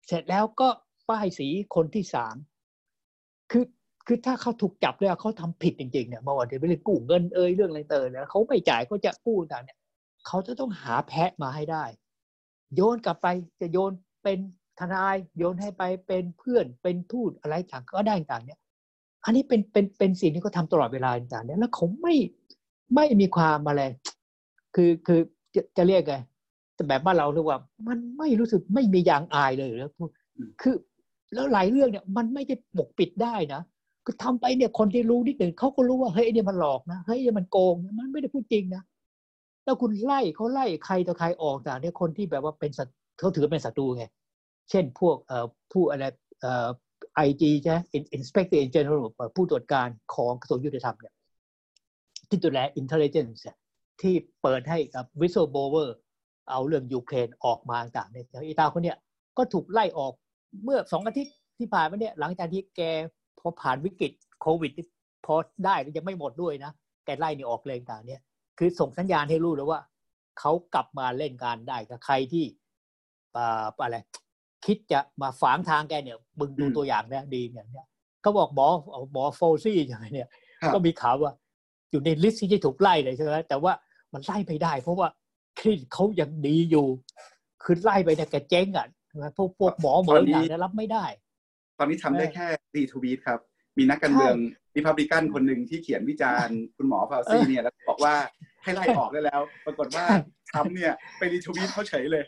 [0.07, 0.69] เสร็จแล้วก็
[1.09, 2.37] ป้ายสีคนที่สาม
[3.51, 3.65] คือ
[4.07, 9.79] คือถ้าเขาถูกจับแล้วเขาทำผิดจริงๆเนี่ยเมื่อวันที่ไปเรื่องกู้เงินเอ่ยเรื่องอะไรเตอเนี่ยเขาไม่จ่ายเขาจะกู้ต่างเนี่ย
[10.27, 11.85] เขาจะต้องหาแพะมาให้ได้
[12.75, 13.27] โยนกลับไป
[13.61, 14.39] จะโยนเป็น
[14.79, 18.59] ทนายโยนให้ไปเป็นเพื่อนเป็นทูตอะไรต่างก็ได้ต่างเนี่ย
[19.25, 22.15] อันนี้เป็นเป็นเป็นสิ่งที่เขาทาตลอดเวลาต่างเนี่ยแล้วเขาไม่
[22.95, 23.83] ไม่มีความอะไร
[24.75, 25.21] คือคือ
[25.55, 26.15] จะจะเรียกไง
[26.75, 27.59] แต่แบบบ้านเราเรียกว่า
[27.89, 29.91] มันไม่รู้สึกไม่มียางอายเลยแล้ว
[30.63, 30.75] คือ
[31.35, 33.63] แล้วหลายเรื่องเนี่ยมันไม่ได้ปกปิดได้นะ
[34.05, 38.83] คือทำไปเนี่ยคนที่รู้นิดหนึ่งเขาก็รู้ว่าเฮ้ยเนี่ยมันหลอกนะเฮ้ยเนี่ยมันโกงมันไม่ได้พูดจริงนะ
[39.65, 42.71] แล้วคุณไล่เขาไล่ใครต่อใครออกจากเนี่ยคนที่แบบว่าเป็น
[43.19, 44.05] เขาถือเป็นศัตรูไง
[44.71, 45.17] เช่นพวก
[45.73, 46.05] ผู้อะไร
[46.41, 46.69] เอ่อ
[47.15, 47.75] ไอจีใช่
[48.17, 49.05] Inspector General
[49.37, 51.15] ผู้ตรวจการของกระทรวงยุติธรรมเนี่ย
[52.29, 53.41] ที่ดูแล intelligence
[54.01, 55.89] ที่เปิดให้กับ whistleblower
[56.51, 58.97] เอาเรื่องยูเครนออกมาต่างเนี่ยอีตาคนเนี้ย
[59.37, 60.13] ก็ถูกไล่ออก
[60.65, 62.81] เมื่อสองอาทิตย์ที่ผ่านมาเนี่ยหลังจากที่แก
[63.39, 64.71] พอผ่านวิกฤตโควิด
[65.27, 66.73] พอได้ยังไม่หมดด้วยนะ
[67.05, 68.21] แกไล่นี่ออกเลยต่างเนี่ย
[68.59, 69.81] คือส่งสัญญาณให้รู้แล้วว่า
[70.39, 72.45] เขากลับมาเล่นการได้กับใครที่
[73.37, 73.97] อะไร
[74.67, 77.87] คิดจะมาฝังทางแกเนี่ยมึงดูตัวอย่างเนี่ยดีอย่างเนี้ย
[78.23, 78.67] เขาบอกหมอ
[79.13, 80.29] หมอโฟซี่อย่างเนี้ย
[80.75, 81.33] ก็มีข่าวว่า
[81.91, 83.73] อยู่ในลิสต์ที่จะถูกไล่เลยใช่ไหมแต่ว่า
[84.13, 85.09] มันไล่ไม่ได้ เพราะว่า
[85.59, 86.87] คลินเขายังดีอยู่
[87.63, 88.87] คือไล่ไปเนี่ยแกเจ๊งอะ
[89.37, 91.05] พวกพวกหมอเหมือนกันรับไม่ได้
[91.79, 93.41] ตอนนี้ทำได้แค่รีทวีตครับ
[93.79, 94.37] มีนักการเมือง
[94.77, 98.15] ริพับลิกันคนหนึ่งที่เขียนวิจารณ์คุณหมอฟาวซี่เนี่ยแล้วบอกว่า
[98.63, 100.05] ให้ไล่ออกได้แล้ว ปรากฏว่า
[100.53, 102.25] ทำเนี่ยไปรีทวีตเขาเฉยเลย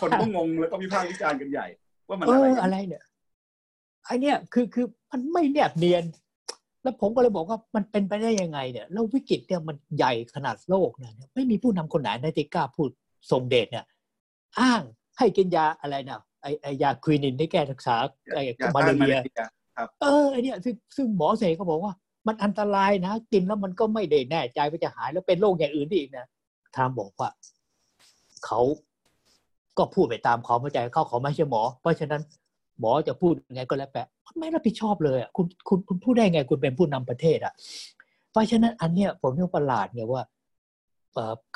[0.00, 1.66] คนก็งงแล้วก็วิพากษ์วิจารณ์กันใหญ่
[2.08, 3.02] ว่ามันอะไรอะไรเนี่ย
[4.06, 6.04] ไอเนี่ยคือคือมันไม่แนบเนียน
[6.82, 12.90] แล้วผมก็เลยบอกว่ามันเป็นไปได้ยังไงเนี่ยแล้ววิกฤตเนี่ยมันใหญ่ขนาดโลกเนี่ยไม่มีผู้นำคนไหนในที่กล้าพูด
[13.30, 13.84] ทรงเดชเนี่ย
[14.60, 14.82] อ้าง
[15.18, 17.96] ให้กินยาอะไรนะไอไอยาควินินที่แก้รักษา
[18.34, 18.38] ไอ
[18.74, 19.16] มาเรีย
[20.02, 21.92] เออไอเนี่ยซึ่งซึ่งหมอเสกก็บอกว่า
[22.26, 26.26] มันอันตรายนะ กินแล้วมันก็ไม่ได้แน่ใจว่าจะหายแล้วเป็นโรคอย่างอื่นอีกนะ
[26.76, 27.28] ทามบอกว่า
[28.46, 28.60] เขา
[29.78, 32.22] ก็พูดไปตามความเข้าใจเขาเขาไม่ใช่หมอ เพราะฉะนั้น
[32.80, 34.02] หมอจะพูดยังไงก็แล้วแต่
[34.38, 37.52] ไม่รับผิดชอบเลยอะคุณคุณคุณพูดได้ไงคุณเป็นผู้นำประเทศอะ
[38.30, 40.22] เพราะฉะนั้นอันเนี้ยผมยังประหลาดเนี่ยว่า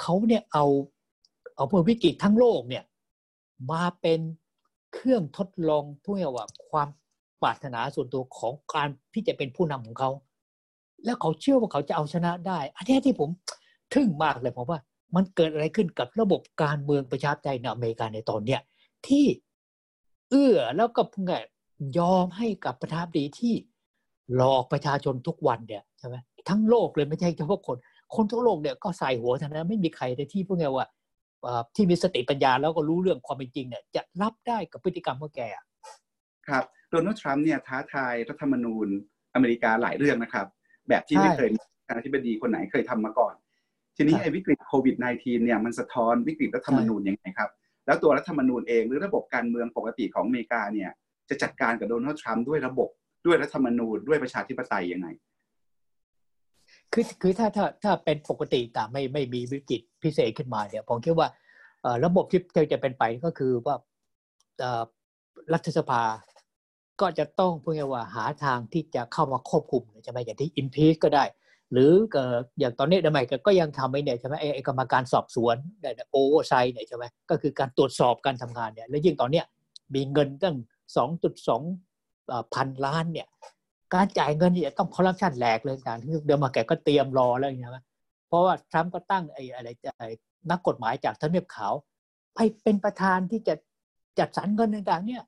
[0.01, 0.65] เขาเนี่ยเอา
[1.57, 2.85] เอาพวกวิกฤตทั้งโลกเนี่ย
[3.73, 4.21] มาเป็น
[4.95, 6.89] เครื่องทดลองพูดง่ายว่าความ
[7.43, 10.11] ปรารถนาส่วนตัวของการที่จะเป็นผู้นำของเขา
[11.05, 13.29] แล้วเขาเชื่อว่าเขาจะเอาชนะได้ อันนี้ที่ผม
[13.95, 14.81] ทึ่งมากเลยผมว่า
[15.17, 18.61] มันเกิดอะไรขึ้นกับระบบการเมืองประชาธิปไตยในอเมริกาในตอนเนี้ย
[19.09, 19.27] ที่
[20.31, 21.33] เอื้อแล้วก็พไง
[21.99, 23.55] ยอมให้กับประธานาธิบดีที่
[24.37, 26.17] หลอกประชาชนทุกวันเนี่ยใช่ไหม
[26.49, 27.77] ทั้งโลกเลยไม่ใช่เฉพาะคน
[28.15, 30.87] คนทั้งโลกเนี่ยก็ใส่หัวท่านนไม่มีใครในที่พวกไงว่า
[31.75, 35.41] ที่มีสติปัญญาแล้วก็รู้เรื่องความเป็นจริงเนี่ยจะรับได้กับพฤติกรรมของแก
[36.49, 38.89] ครับโดนัลด์ทรัมป์เนี่ยท้าทายรัฐธรรมนูญ
[39.35, 40.47] อเมริกาหลายเรื่องนะครับ
[40.91, 43.35] แบบที่ไม่เคยประธานาธิบดีคนไหนเคยทำมาก่อน
[43.97, 47.51] ทีนี้ไอ้วิกฤตโควิด -19 เนี่ยมันสะท้อนวิกฤตรัฐธรรมนูญยังไงครับ
[47.87, 50.91] แล้วตัวรัฐธรรมนูญเองหรือระบบการเมืองปกติของอเมริกาเนี่ย
[51.29, 52.89] จะจัดการกับโดนัลด์ทรัมป์ด้วยระบบ
[53.27, 55.09] ด้วยรัฐธรรมนูญด้วยประชาธิปไตยยังไง
[56.93, 61.29] คือคือถ้าถ้าถ้าเป็นปกติแต่ไม่ไม่มีวิกฤตพิเศษขึ้นมาเนี่ยผมคิดว่า
[62.05, 62.41] ระบบที่
[62.73, 63.77] จะเป็นไปก็คือว่า
[65.53, 66.03] รัฐสภา
[67.01, 71.25] ก็จะต้องพูดง่ายว่าหาทางที่จะเข้ามาควบคุมใช่ไหมอย่างที่อิมพีก็ได้
[71.73, 71.93] หรือ
[72.59, 75.57] อย่างตอนนี้ทำไมก็ยังทำไม่เนี่ยใช่ไหมไอ้กรรมการสอบสวน
[76.11, 79.45] โอเวอร์ไซน์เนี่ยใช่ไหมก็คือการตรวจสอบการทำงานเนี่ยแล้วยิ่งตอนเนี้ย
[79.95, 80.57] มีเงินตั้ง
[80.97, 81.63] สองจุดสอง
[82.55, 83.29] พันล้านเนี่ย
[83.95, 87.79] การจ่ายเงินเนี่ยต้องคอร์รัปชันแหลกเลยการที่เดิมมาแกก็เตรียมรอแล้วใช่ไหม
[88.29, 89.69] เพราะว่าทรัมป์ก็ตั้งไอ้อะไร
[90.51, 91.75] นักกฎหมายจากทำเนียบขาว
[92.35, 93.55] ไปเป็นประธานที่จะ
[94.19, 95.23] จัดสรรเงินต่างๆเนี่ย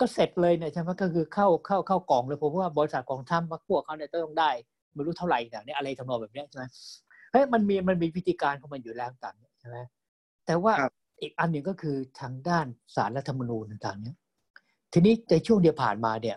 [0.00, 4.50] ก็เสร็จเลยเนี่ยใช่ไหมก็คือเข้าเข้าเข้ากล่องเลยผมว่าบริษัทของทรัมป์พวกเขาเนี่ยต้องได้
[4.94, 6.64] ไม่รู้เท่าไหร่ต่างเนี่ยอะไรทำนองแบบนี้ใช่ไหม
[7.32, 9.78] เฮ้ยมันมีมันมีวิธีการของมันอยู่แล้วต่างใช่ไหม
[10.46, 10.72] แต่ว่า
[11.20, 14.16] อีกอันหนึ่งก็คือทางด้านสารรัฐธรรมนูญต่างๆเนี่ย
[14.92, 16.36] ทีนี้ในช่วงเดียวผ่านมาเนี่ย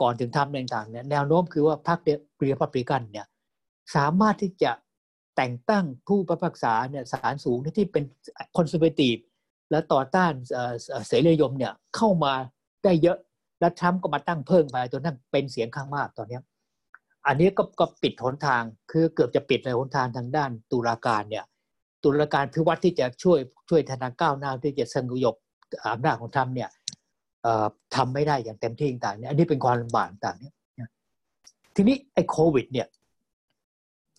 [0.00, 3.26] ก่อนถึงทำต่างๆเนี่ยแนวโน้มคือว่าพรรคเรียพับลิกันเนี่ย
[3.96, 4.72] สามารถที่จะ
[5.36, 8.04] แต่งตั้งผู้ประพักษาเนี่ยสารสูงที่เป็น
[8.56, 9.16] คอนเซอร์เวทีฟ
[9.70, 10.32] และต่อต้าน
[11.08, 12.34] เสรียมเนี่ยเข้ามา
[12.84, 13.18] ได้เยอะ
[13.60, 16.38] แล้วทรัมป์ก็มาตั้งเพิ่มไปจนนั้นเป็นเสียงข้างมากตอนนี้
[17.26, 21.44] อันนี้ก็ก็ปิดหนทางคือเกือบจะปิดในหนทางทางด้านตุลาการเนี่ย
[22.04, 25.34] ตุลาการพิวัตรที่จะช่วยช่วยทางก้าวหน้าที่จะสงบยบ
[25.92, 26.70] อำนาจของทรัมป์เนี่ย
[27.94, 30.54] ทำไม่ได้อย่างเต็มที่ต่างเนี่ยอันนี้เป็นความลำบากต่างเนี่ย
[31.74, 32.86] ทีนี้ไอ้โควิด เนี่ย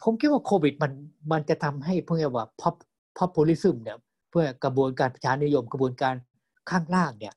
[0.04, 0.91] ผมคิดว่าโควิดมัน
[1.32, 2.75] มันจะทำให้เพื่อว่าพับ
[3.17, 3.97] พับโพลิซึมเนี่ย
[4.32, 6.13] เพื่อกระบวนการประชานิยมกระบวนการ
[6.69, 7.34] ข้างล่างเนี่ย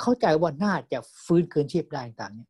[0.00, 2.48] เข้าใจว่าน่าจะฟื้นคืนชีพได้ต่างเนี่ย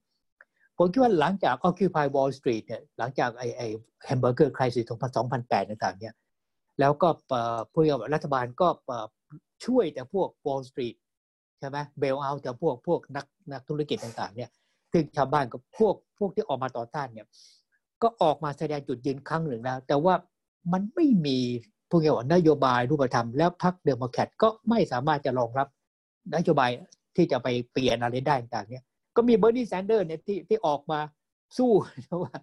[0.77, 3.67] ผมคิดว่าหลังจาก Occupy Wall Street เนี่ยหลังจากไอ้ไอ้
[4.05, 4.85] Hamburger Crisis
[5.33, 6.15] 2008ต่างๆเนี่ย
[6.81, 7.09] แล้วก็
[7.73, 7.83] ผู้
[8.15, 8.69] รัฐบาลก็
[9.65, 10.97] ช่วยแต่พวก Wall Street
[11.59, 14.51] ใช่ไหม bail out แต่พวกพวกนักนักธุรกิจต่างๆเนี่ย
[14.93, 17.27] ซึ่งชาวบ้านกับพวกพวกที่ออกมาต่อต้านเนี่ย
[18.03, 20.15] ก็ออกมาแสดงจุดยืนครั้งหนึ่งแล้ว แต่ว่า
[20.73, 21.39] มันไม่มี
[21.91, 25.69] พวกเกี่ยวนโยบายรูปธรรม แล้วพรรคเดโมแครตก็ไม่สามารถจะรองรับ
[26.35, 26.71] นโยบาย
[27.17, 28.85] ที่จะไปเปลี่ยนอะไรได้ต่างเนี่ย
[29.17, 31.01] ก็มีเบอร์นีแซนเดอร์เนี่ยที่ที่ออกมา
[31.59, 31.73] สู้
[32.23, 32.35] ว่า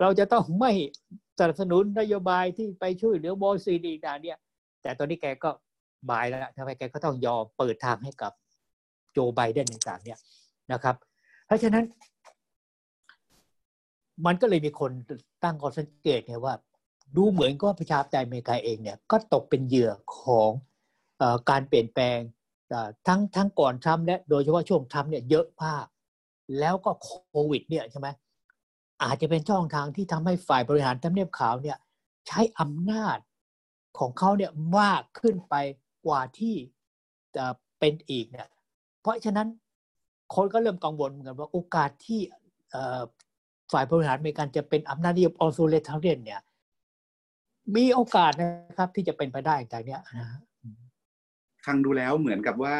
[0.00, 0.72] เราจะต้องไม่
[1.38, 4.38] สนับสนุนนโยบายที่ไปช่วยเหลือ Wall Street ต่างเนี่ย
[4.82, 5.50] แต่ตอนนี้แกก็
[6.10, 8.32] บายแล้วทำไมแกก็ต้องยอมเปิดทางให้กับ
[9.12, 10.18] โจไบเดนต่างเนี่ย
[10.72, 10.96] นะครับ
[11.46, 11.84] เพราะฉะนั้น
[14.26, 14.90] มันก็เลยมีคน
[15.44, 16.54] ตั้งข้อสังเกตเนี่ยว่า
[17.16, 20.50] ดูเหมือนก็ประชาธิปไตยอเมริกาเองเนี่ยก็ตกเป็นเหยื่อของ
[21.20, 22.18] อการเปลี่ยนแปลง
[23.06, 25.86] ทั้งทั้งก่อนทำและโดยเฉพาะช่วงทำเนี่ยเยอะมาก
[26.58, 27.10] แล้วก็โค
[27.50, 28.08] วิดเนี่ยใช่ไหม
[29.02, 31.78] อาจจะเป็นช่องทางที่ทำให้ฝ่ายบริหารทำเนียบขาวเนี่ย
[32.26, 33.18] ใช้อำนาจ
[33.98, 35.54] ของเขาเนี่ยมากขึ้นไป
[36.06, 36.54] กว่าที่
[37.36, 37.44] จะ
[37.78, 38.48] เป็นอีกเนี่ย
[39.00, 39.48] เพราะฉะนั้น
[40.34, 42.20] คนก็เริ่มกังวลเหมือนกันว่าโอกาสที่
[43.72, 46.40] ฝ่ายบริหารอเมริกันจะเป็นอำนาจนิยมออโซเลทเรียนเนี่ย
[47.76, 50.28] มีโอกาสนะครับที่จะเป็นไปได้แต่เนี้ยนะ
[51.66, 52.76] ฟังดูแล้วเหมือนกับว่า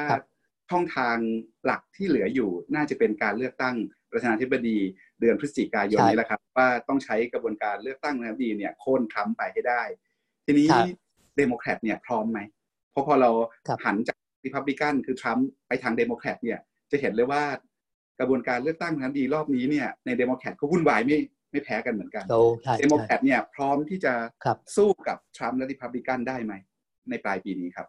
[0.71, 1.17] ช่องทาง
[1.65, 3.77] หลักที่เหลืออยู่น่าจะเป็นการเลือกตั้ง
[4.13, 4.79] ประธานาธิบดี
[5.21, 9.83] เดือนพฤศจิกายนนี้แหละครับ ว่าต้องใช้กระบวนการเลือกตั้งนะดีเนี่ยโค่นทรัมป์ไปให้ได้
[10.47, 10.69] ทีนี้
[11.37, 12.39] เดโมแครตเนี่ยพร้อมไหม
[12.91, 13.31] เพราะพอเรา
[13.85, 16.59] หันจากริพับลิกันคือทรัมป์ไปทางเดโมแครตเนี่ย
[16.91, 17.43] จะเห็นเลยว่า
[18.21, 21.19] กระบวนการเลือกตั้งนั้นดีรอบนี้เนี่ยในเดโมแครตก็วุ่นวายไม่
[21.51, 22.25] ไม่แพ้กันเหมือนกัน
[22.79, 24.13] เดโมแครตเนี่ยพร้อมที่จะ
[24.77, 26.53] สู้กับทรัมป์และริพับลิกันได้ไหม
[27.11, 27.87] ในปลายปีนี้ครับ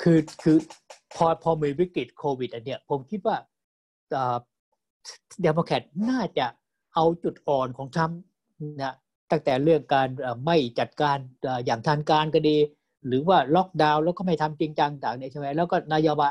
[0.00, 0.56] คือคือ
[1.16, 3.36] พอพอมีวิกฤตโควิดอันเนี้ยผมคิดว่า
[4.10, 6.46] เดโมแครตน่าจะ
[6.94, 8.20] เอาจุดอ่อนของทรัมป์
[8.82, 8.94] นะ
[9.30, 10.08] ตั้งแต่เรื่องการ
[10.46, 11.18] ไม่จัดการ
[11.64, 12.56] อย่างทางการก็ดี
[13.06, 16.28] หรือว่าล็อกดาวน์แล้วก็ไม่ทำจริงจังต่างเนี่ยใช่ไหมแล้วก็นายบา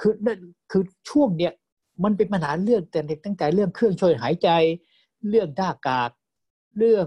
[0.00, 0.38] คือนั่น
[0.72, 1.52] คือช่วงเนี้ย
[2.04, 4.48] มันเป็นปัญหาเรื่องแต่ตั้งแต่เรื่องเครื่องช่วยหายใจ
[5.28, 6.10] เรื่องหน้ากาก
[6.78, 7.06] เรื่อง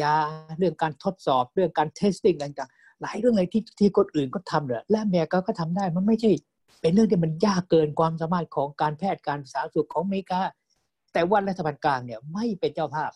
[0.00, 0.16] ยา
[0.58, 2.70] เรื่องการทดสอบ เรื่องการ testing ต่าง
[3.02, 6.30] หลายเรื่องเลยที่ที่คนอื่นก็ทำเลยและแม่ก็ก็ทำได้มันไม่ใช่
[6.80, 10.40] เป็นเรื่องที่มันยากเกินความสามารถของการแพทย์การสาธารณสุขของอเมริกา
[11.12, 13.12] แต่ว่ารัฐบาลกลางเนี่ยไม่เป็นเจ้าภาพ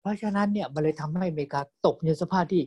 [0.00, 2.62] เพราะฉะนั้นเนี่ยมันเลยทำให้อเมริกาตกในสภาพที่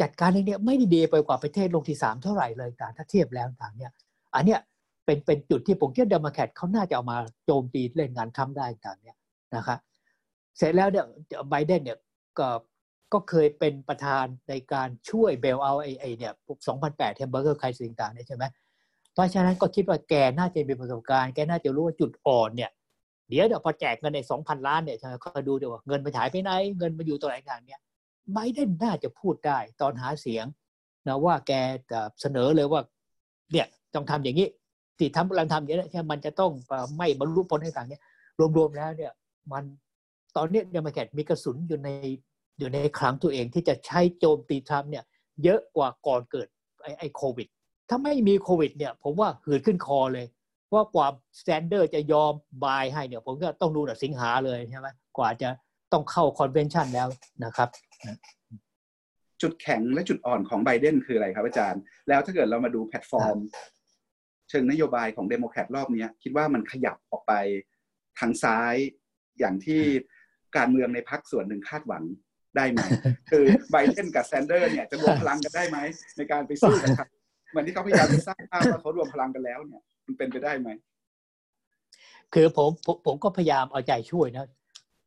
[0.00, 3.92] จัดการเรื่องนี้ไม่ได้ดีไปกว่าประเทศโลกที่สามเท่าไหร่เลยต่างถ้าเทียบแล้วต่างเนี่ย
[4.34, 4.60] อันเนี้ย
[5.04, 9.16] เป็นเป็นจุดที่ผมคิดเดมแครตเขาน่าจะเอามาโจมตีเล่นงานทำได้ต่างเนี่ย
[9.56, 9.78] นะครับ
[10.56, 11.04] เสร็จแล้วเนี่ย
[11.50, 11.98] ไบเดนเนี่ย
[12.38, 12.48] ก็
[13.12, 18.44] ก็เคยเป็นประธานในการช่วยเบลเอาไอ้ไอเนี่ยพวก2008เทมเบอร์เกอร์ใครสิ่งต่างเนี่ยใช่ไหม
[19.12, 22.70] เพราะฉะนั้นก็คิดว่าแกน่าจะมีประสบการณ์แกน่าจะรู้ว่าจุดอ่อนเนี่ย
[23.28, 27.80] เดี๋ยวเดี๋ยวพอแจกเงินใน2,000ล้านเนี่ยใช่ไหมก็ดูเดี๋ยวเงินไปหายไปไหน เงินมาอยู่ตัวไหนต่างเนี่ย
[28.32, 30.44] ไบเดนน่าจะพูดได้ตอนหาเสียง
[31.06, 31.52] นะว่าแก
[32.20, 32.80] เสนอเลยว่า
[33.52, 34.48] เนี่ยต้องทำอย่างนี้
[34.98, 36.50] ที่ทำกำลังทำอย่างนี้ใช่มันจะต้อง
[36.98, 38.02] ไม่บรรลุผลให้ต่างเนี่ย
[38.56, 39.12] รวมๆแล้วเนี่ย
[39.52, 39.64] มัน
[40.36, 41.88] ตอนนี้เดโมแครตมีกระสุนอยู่ใน
[42.58, 45.04] อยู่ในคลังตัวเองที่จะใช้โจมตีทรัมป์เนี่ย
[45.44, 46.48] เยอะกว่าก่อนเกิด
[46.82, 47.48] ไอ้ไอโควิด
[47.88, 50.26] ถ้าไม่มีโควิดเนี่ยผมว่าหืดขึ้นคอเลย
[50.74, 51.08] ว่ากว่า
[51.40, 52.32] แซนเดอร์จะยอม
[52.64, 54.88] บายให้เนี่ยผมก็ต้องดูแต่สิงหาเลยใช่ไหม
[55.18, 55.48] กว่าจะ
[55.92, 57.08] ต้องเข้า convention แล้ว
[57.44, 57.68] นะครับ
[59.42, 63.36] จุดแข็งและจุดอ่อนของไบเดนคืออะไรครับอาจารย์ แล้วถ้าเกิดเรามาดูแพลตฟอร์ม
[64.48, 67.32] เชิงนโยบายของเดโมแครตรอบนี้คิดว่ามันขยับออกไป
[68.18, 68.74] ทางซ้าย
[69.38, 69.82] อย่างที่
[70.56, 72.04] การเมืองในพรรคส่วนหนึ่งคาดหวัง
[72.56, 72.80] ได้ไหม
[73.30, 75.78] คือไบเดนกับแซนเดอร์เนี่ยจะรวมพลังกันได้ไหม
[76.16, 77.08] ในการไปสู้กันครับ
[77.50, 80.68] เหมือนที่เขาพยายามจะสร้างภาพว่าเขารวมพลังกันแล้วเนี่ย มันเป็นไปได้ไหม
[82.34, 84.46] คือผมผมผมก็พยายามเอาใจช่วยนะ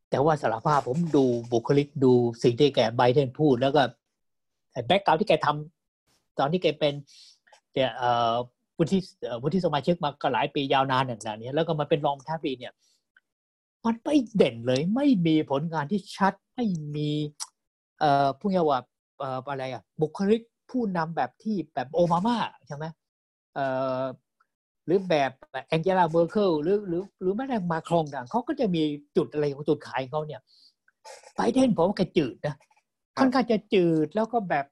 [0.10, 2.12] แต่ว่าสารภาพผมดูบุคลิกดู
[2.44, 3.82] สิ่งที่แกไบเดนพูดแล้วก็
[4.88, 6.94] แบ็กกราวที่แกทำตอนที่แกเป็น
[7.74, 7.92] เนี่ย
[8.78, 9.00] วุฒิ
[9.44, 12.74] วุฒิสมาชิกมาก็หลายปียาวนานอย่างนี้แล้วก็มาเป็นรองท่าปีเนี่ย
[13.86, 17.12] มันไม่เด่นเลย ไม่มีผลงานที่ชัด ไม่มี
[18.00, 18.80] เอ่อพูดง่ายว่า
[19.20, 20.42] เอ่ออะไรอะบุคลิก
[20.72, 22.86] ผู้นำแบบที่แบบโอบามาใช่ไหม
[23.56, 23.66] เอ่
[24.00, 24.02] อ
[24.86, 25.32] หรือแบบ
[25.68, 28.82] แองเจลาเบอร์เคิลหรือหรือหรือแม้แต่มาครองต่างเขาก็จะมี
[29.18, 30.42] จุดอะไรของจุดขายเขาเนี่ย
[31.36, 32.56] ไบเดนผมว่าแกจืดนะ
[33.20, 34.66] ค่อนข้างจะจืดแล้วก็แบบ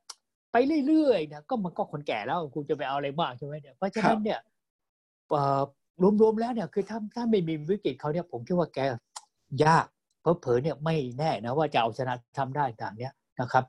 [0.51, 0.55] ไป
[0.87, 4.39] เรื่อยๆนะก็มันก็คนแก่แล้วคุณจะไปเอาอะไรมากใช่ไหมเนี่ยเพราะฉะนั้นเนี่ย
[6.21, 8.79] รวมๆแล้วเนี่ยคือถ้าถ้าไม่มีวิกฤตเขาเนี่ยผมคิดว่าแก
[9.65, 9.85] ยาก
[10.27, 13.63] เพราะเผลอเนี่ยไม่แน่นะว่าจะเอาชนะทำได้ต่างเนี้ยนะครับ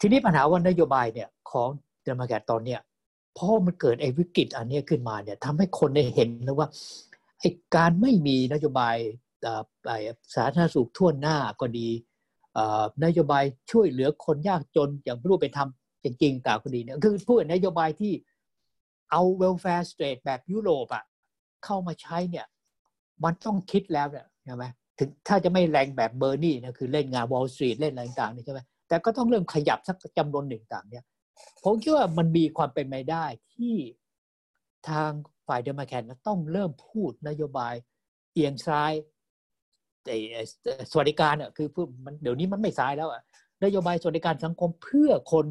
[0.00, 1.68] ทีนี้ปัญหาว่านโยบายเนี่ยของ
[2.04, 2.80] เดโมแครตตอนเนี้ย
[3.36, 6.68] พอมันเกิดไอ้วิกฤตอันนี้ขึ้นมาเนี่ยทำให้คนได้เห็นนะว่า
[7.40, 8.96] ไอ้การไม่มีนโยบาย
[10.34, 11.88] สาธารณสุขทั่วหน้าก็ดี
[13.04, 18.12] นโยบายช่วยเหลือคนยากจนอย่างลงไปทำจริงๆต่างก็ดีเนี่ยคือพูดนโยบายที่
[19.10, 21.04] เอา welfare state แบบยุโรปอะ
[21.64, 22.46] เข้ามาใช้เนี่ย
[23.24, 24.64] มันต้องคิดแล้วเนี่ยใช่ไหม
[25.00, 31.04] ถึงถ้าจะไม่แรงแบบเบอร์นี่นะคือเล่นงาน Wall Street เล่นอะไรต่างๆนี่ใช่ไหมแต่ก็ต้องเริ่มขยับสักจำนวนหนึ่งต่างเนี่ย
[31.64, 33.74] ผมคิดว่ามันมีความเป็นไปได้ที่
[34.88, 35.10] ทาง
[35.48, 37.74] ฝ่ายเดโมแครตต้องเริ่มพูดนโยบาย
[38.32, 38.92] เอียงซ้าย
[40.90, 41.68] สวัสดิการอะคือ
[42.04, 43.22] มันเดี๋ยวนี้มันไม่ซ้ายแล้วอะ
[43.64, 45.46] นโยบายสวัสดิการสังคมเพื่อคน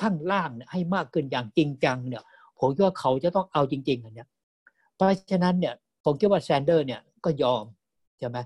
[0.00, 2.24] ข้างล่างให้มากขึ้นอย่างจริงจังเนี่ย
[2.58, 4.28] ผมคิดว่าเขาจะต้องเอาจริงๆอันเนี้ย
[4.94, 5.74] เพราะฉะนั้นเนี่ย
[6.04, 7.64] ผมคิดว่าแซนเดอร์เนี่ยก็ยอม
[8.18, 8.38] ใช่ไหม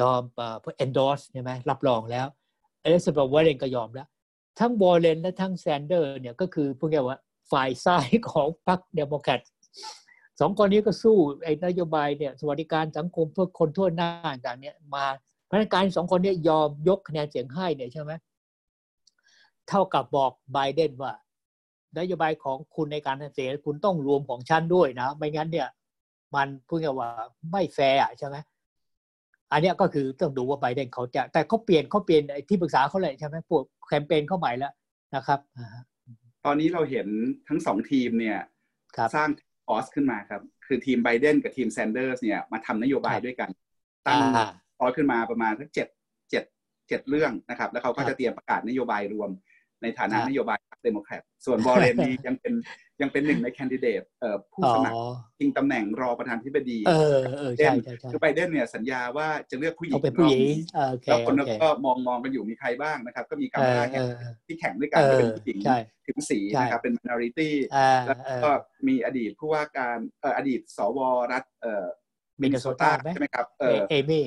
[0.00, 0.20] ยอม
[0.60, 2.26] เพื่อ endorse ใช่ไหมรับรองแล้ว
[2.80, 4.08] เอลิซาเบธวอร์เรนก็ยอมแล้ว
[4.58, 7.18] ทั้งวอร์เรนและทั้งแซนเดอร์เนี่ยก็คือพวกนี้ว่า
[7.52, 9.40] ฝ่ายซ้ายของพรรคเดโมแครต
[10.40, 14.10] สองคนนี้ก็สู้ไอ้นโยบายเนี่ยสวัสดิการสังคมเพื่อคนทั่วหน้า
[14.46, 15.04] ต่างเนี่ยมา
[15.50, 18.12] พนักงานสองคนนี้ยอมยกคะแนนเสียงให้เนี่ยใช่ไหม
[19.68, 21.12] เท่ากับบอกไบเดนว่า
[21.98, 25.68] นโยบายของคุณในการหาเสียงคุณต้องรวมของฉันด้วยนะ ไม่งั้นเนี่ย
[26.34, 27.10] มันพูดง่ายว่า
[27.50, 28.36] ไม่แฟร์ใช่ไหม
[29.52, 34.72] อันนี้ก็คือต้องดูว่าไบเดนเขาจะแต่เขาเปลี่ยนเขาเปลี่ยนที่ปรึกษาเขาเลยใช่ไหมพวกแคมเปญเขาใหม่แล้ว
[35.16, 35.40] นะครับ
[36.44, 37.06] ตอนนี้เราเห็น
[37.48, 38.38] ทั้งสองทีมเนี่ย
[39.14, 39.28] สร้าง
[39.66, 43.50] คอสขึ้นมาครับ คือทีมไบเดนกับทีมแซนเดอร์สเนี่ยมาทำนโยบายด้วยกัน
[44.06, 44.18] ตั้ง
[44.78, 45.88] คอสขึ้นมาประมาณทั้งเจ็ด
[46.30, 46.44] เจ็ด
[46.88, 49.30] เจ็ดเรื่องนะครับ แล้วเขาก็จะเตรียมประกาศนโยบายรวม
[49.82, 52.54] ในฐานะนโยบายเดโมแครตส่วนบอเรนนี่ยังเป็น
[53.00, 54.02] ยังเป็นหนึ่งในแคนดิเดต
[54.52, 54.96] ผู้สมัคร
[55.38, 60.40] จริงตำแหน่งรอประธานธิบดีเออเออใช่ใช่คือไบเดนเนี่ยสัญญาว่าจะเลือกผู้หญิงเป็นผู้หญิง
[61.06, 63.62] แล้วคนก็มองมองกันอยู่มีใครบ้างนะครับ ก็มีการ
[64.46, 65.58] ที่แข่งด้วยกันเป็นผู้หญิง
[66.06, 67.50] ถึงสีนะครับเป็น minority
[68.06, 68.50] แล้วก็
[68.88, 69.98] มีอดีตผู้ว่าการ
[70.36, 70.98] อดีตสว
[71.32, 71.44] รัฐ
[72.40, 73.46] มินนิโซตาใช่ไหมครับ
[73.90, 74.26] เอมี่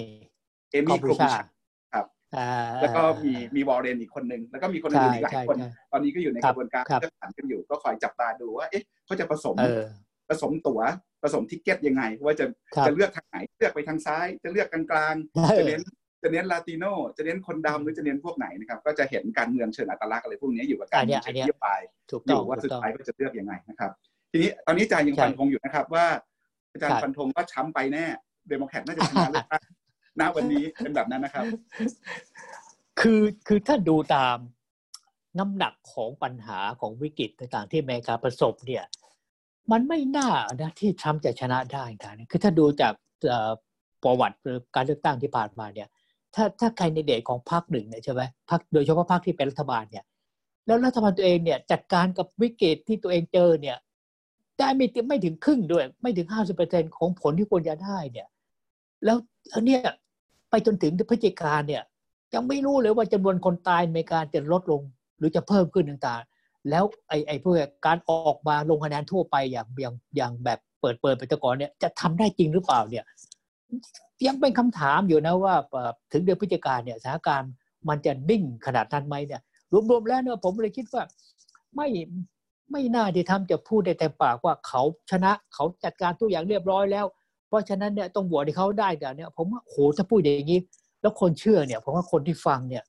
[0.71, 1.33] เอมี่ครูชา
[2.81, 5.57] แล้วก็มีมีวอลเลนอีกคนนึง แล้วก็มีคนอื่นอีกหลายคน
[5.91, 9.55] ตอนนี้ก็อยู่ในกระบวนการเลือกสรรกันอยู่ ก็คอยจับตาดูว่า เอ๊ะเขาจะผสม
[10.29, 10.81] ผสมตั๋ว
[11.23, 12.45] ผสม ticket ยังไง ว่าจะ
[12.87, 15.81] จะเลือกทางไหนเลือกไปทางซ้าย จะเลือกกลางๆจะเน้น
[16.23, 16.85] จะเน้นลาติโน
[17.17, 21.81] จะเน้นคนดำหรือจะเน้นพวกไหนนะครับ ก็จะเห็นการเมืองเชิงอัตลักษณ์อะไรพวกนี้อยู่กับการเชิงนโยบาย
[22.27, 23.91] อยู่ว่าสุดท้ายก็จะเลือกยังไงนะครับ
[24.31, 26.05] ทีนี้ตอนนี้อาจารย์ยังฟันธงอยู่นะครับว่า
[26.73, 28.05] อาจารย์ฟันธงว่าทรัมป์ไปแน่
[28.49, 29.63] เดโมแครตน่าจะชนะเลือกตั้ง
[30.19, 31.45] ณวันนี้เป็นแบบนั้นนะครับ
[32.99, 34.37] คือคือถ้าดูตาม
[35.39, 38.83] น้ำหนักของปัญหาของวิกฤตต่างๆที่อเมริกาประสบเนี่ย
[39.71, 42.93] มันไม่น่านะที่ทรัมป์จะชนะได้กันคือถ้าดูจาก
[44.03, 44.37] ประวัติ
[44.75, 45.87] การเลือกตั้งที่ผ่านมาเนี่ย
[46.35, 50.05] ถ้าถ้าใครในเดทของพรรคหนึ่งเนี่ยใช่ไหมพรรคโดยเฉพาะพรรคที่เป็นรัฐบาลเนี่ย
[50.65, 53.77] แล้วรัฐบาลตัวเองเนี่ยจัดการกับวิกฤตที่ตัวเองเจอเนี่ย
[54.59, 58.27] ได้ไม่ไม่ถึงครึ่งด้วย ไม่ถึงห้าสิบเปอร์เซ็นของผลที่ควรจะได้เนี่ย
[59.05, 59.17] แล้ว
[59.49, 59.81] แล้วเนี่ย
[60.49, 61.81] ไปจนถึงพฤศจิกาเนี่ย
[62.33, 64.81] ยังไม่รู้เลยว่าจำนวนคนตายในการจะลดลง
[65.17, 67.55] หรือจะเพิ่มขึ้นต่างๆ แล้วไอ้ไอ้พวก
[67.85, 73.05] การออกมาลงคะแนนทั่วไปอย่างอย่างอย่างแบบเปิดเปิดไปตะกอนเนี่ยจะทำได้จริงหรือเปล่าเนี่ย
[74.27, 75.55] ยังเป็นคำถามอยู่นะว่า
[76.11, 77.51] ถึงเดือนพฤศจิกาเนี่ยสถานการณ์
[77.89, 79.41] มันจะนิ่งขนาดนั้นไหมเนี่ย
[79.89, 81.03] รวมๆแล้วเนี่ยผมเลยคิดว่า
[81.75, 81.87] ไม่
[82.71, 84.81] ไม่น่าที่ทำจะพูดได้แต่ปากว่าเขา
[85.11, 87.05] ชนะเขาจัดการทุกอย่างเรียบร้อยแล้ว
[87.55, 90.59] ราะฉะนั้นเนี่ยต้องบวชให้เขาได้แต่เนี่ย ผมว่าโหถ้าพูดอย่างนี้
[91.01, 92.83] แล้วคนเชื่อเนี่ย ผมว่าคนที่ฟังเนี่ย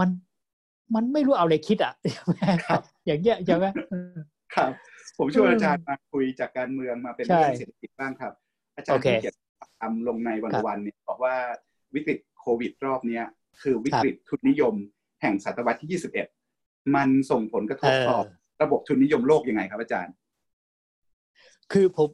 [0.00, 0.08] มัน
[0.94, 1.92] มันไม่รู้เอาอะไรคิดอะ
[2.66, 3.66] ครับอย่างเงี้ยใช่ไหม
[4.54, 4.70] ครับ
[5.18, 8.32] ผมชวนอาจารย์มาคุยจากการเมืองมาเป็นเรื่องเศรษฐกิจบ้างครับ
[8.76, 9.34] อาจารย์ที่เขียน
[9.80, 11.34] ทำลงในวันวันเนี่ยบอกว่า
[11.94, 13.24] วิกฤตโควิดรอบเนี้ย
[13.62, 14.74] คือวิกฤตทุนนิยม
[15.22, 16.00] แห่งศตวรรษที่
[16.50, 18.18] 21 มันส่งผลกระทบต่อ
[18.62, 20.14] ระบบทุนนิยมโลกยังไงครับอาจารย์
[21.72, 22.08] คือผม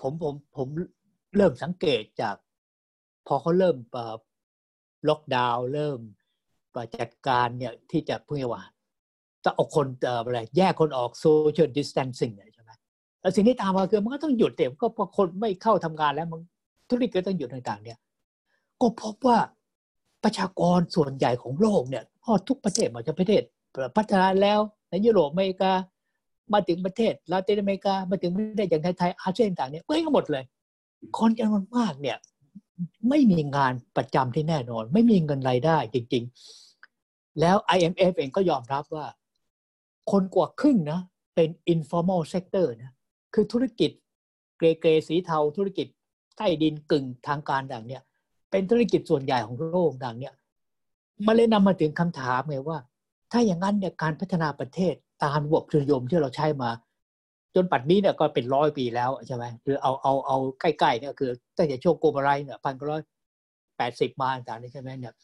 [0.00, 0.68] ผมผมผม
[1.36, 2.36] เริ่มสังเกตจาก
[3.26, 3.76] พอเขาเริ่ม
[5.08, 6.00] ล็อกดาวน์เริ่ม
[7.00, 8.62] จัดการเนี่ยที่จะพูดว่า
[9.44, 9.86] จะเอาคน
[10.28, 12.72] อะไรแยกคนออก social distancing ใช่ไหม
[13.20, 16.40] แล้วสิ่งที่ตามมาคือมันก็ต้องหยุดเต็มก็พอคนไม่เข้าทำงานแล้วมัน
[16.88, 17.98] ธุรกิจก็ต้องหยุดต่างๆ เนี่ย
[18.80, 19.38] ก็พบว่า
[20.24, 23.42] ประชากรส่วนใหญ่ของโลกเนี่ยพอทุกประเทศมันจะประเทศ
[23.96, 25.72] พัฒนาแล้วในยุโรปอเมริกา
[26.52, 30.44] มาถึงประเทศลาตินอเมริกามาถึงประเทศอย่างไทยอาเซียนต่างเนี่ยเอ้ยหมดเลย
[31.18, 32.16] คนจำนวนมากเนี่ย
[33.08, 36.24] ไม่มีงานประจำที่แน่นอน ไม่มีเงินรายได้จริง
[36.82, 39.06] ๆ แล้ว IMF เองก็ยอมรับว่า
[40.10, 41.00] คนกว่าครึ่งนะ
[41.34, 42.92] เป็น informal sector นะ
[43.34, 43.90] คือธุรกิจ
[44.58, 45.86] เกรเกรสีเทาธุรกิจ
[46.36, 48.02] ใต้ดินกึ่งทางการดังเนี้ย
[48.50, 50.34] เป็นธุรกิจส่วนใหญ่ของโลกดังเนี้ย
[51.26, 52.78] มาเลยนำมาถึงคำถามไงว่า
[53.32, 56.70] ถ้าอย่างนั้นเนี่ยการพัฒนาประเทศ ตามระบบทุนยมที่เราใช้มา
[57.54, 63.02] จนปัจนี้เนี่ยก็เป็นร้อยปีแล้วใช่ไหมคือเอาเอาเอาใกล้ๆเนี่ยคือตั้งแต่ช่วงโกลบอลไรเนี่ยพันร้อย
[63.78, 65.14] แปดสิบมาต่างๆใช่ไหมเนี่ย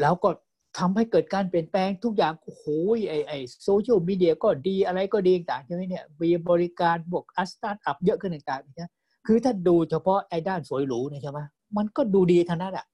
[0.00, 0.30] แล้วก็
[0.78, 2.64] ทำให้เกิดการเปลี่ยนแปลงทุกอย่างโอ้โห
[3.10, 3.32] ไอไอ
[3.62, 8.90] โซเชียลมีเดียก็ดีอะไรก็ดีต่างใช่ไหมเนี่ยมีบริการบวกอัสตาร์ทอัพเยอะขึ้นต่างๆนะ
[9.26, 11.40] คือถ้าดูเฉพาะไอ้ด้านสวยหรูเนี่ยใช่ไหม
[11.76, 12.86] มันก็ดูดีทั้งนั้นแหะ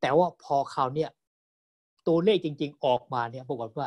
[0.00, 1.10] แต่ว่าพอคราวเนี่ย
[2.08, 3.86] ตัวเลขจริง ๆ ออกมาเนี่ยปรากฏว่า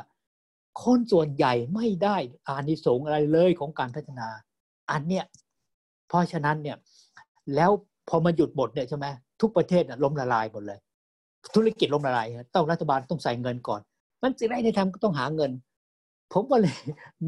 [0.84, 2.18] คนส่วนใหญ่ไม่ได้
[2.48, 4.28] อานิสงส์อะไรเลยของการพัฒนา
[4.92, 5.26] อันเนี้ย
[6.08, 6.78] เพราะฉะนั้นเนี่ย
[7.56, 7.72] แล้ว
[8.10, 9.06] พอมาหยุดหมดเนี่ยใช่ไหม
[9.42, 10.80] ทุกประเทศล้มละลายหมดเลย
[11.56, 13.82] ธุรกิจล้มละลายต้องรัฐบาลต้องใส่เงินก่อน
[14.22, 15.52] มันสิ่งแรกที่ทำก็ต้องหาเงิน
[16.34, 16.76] ผมก็เลย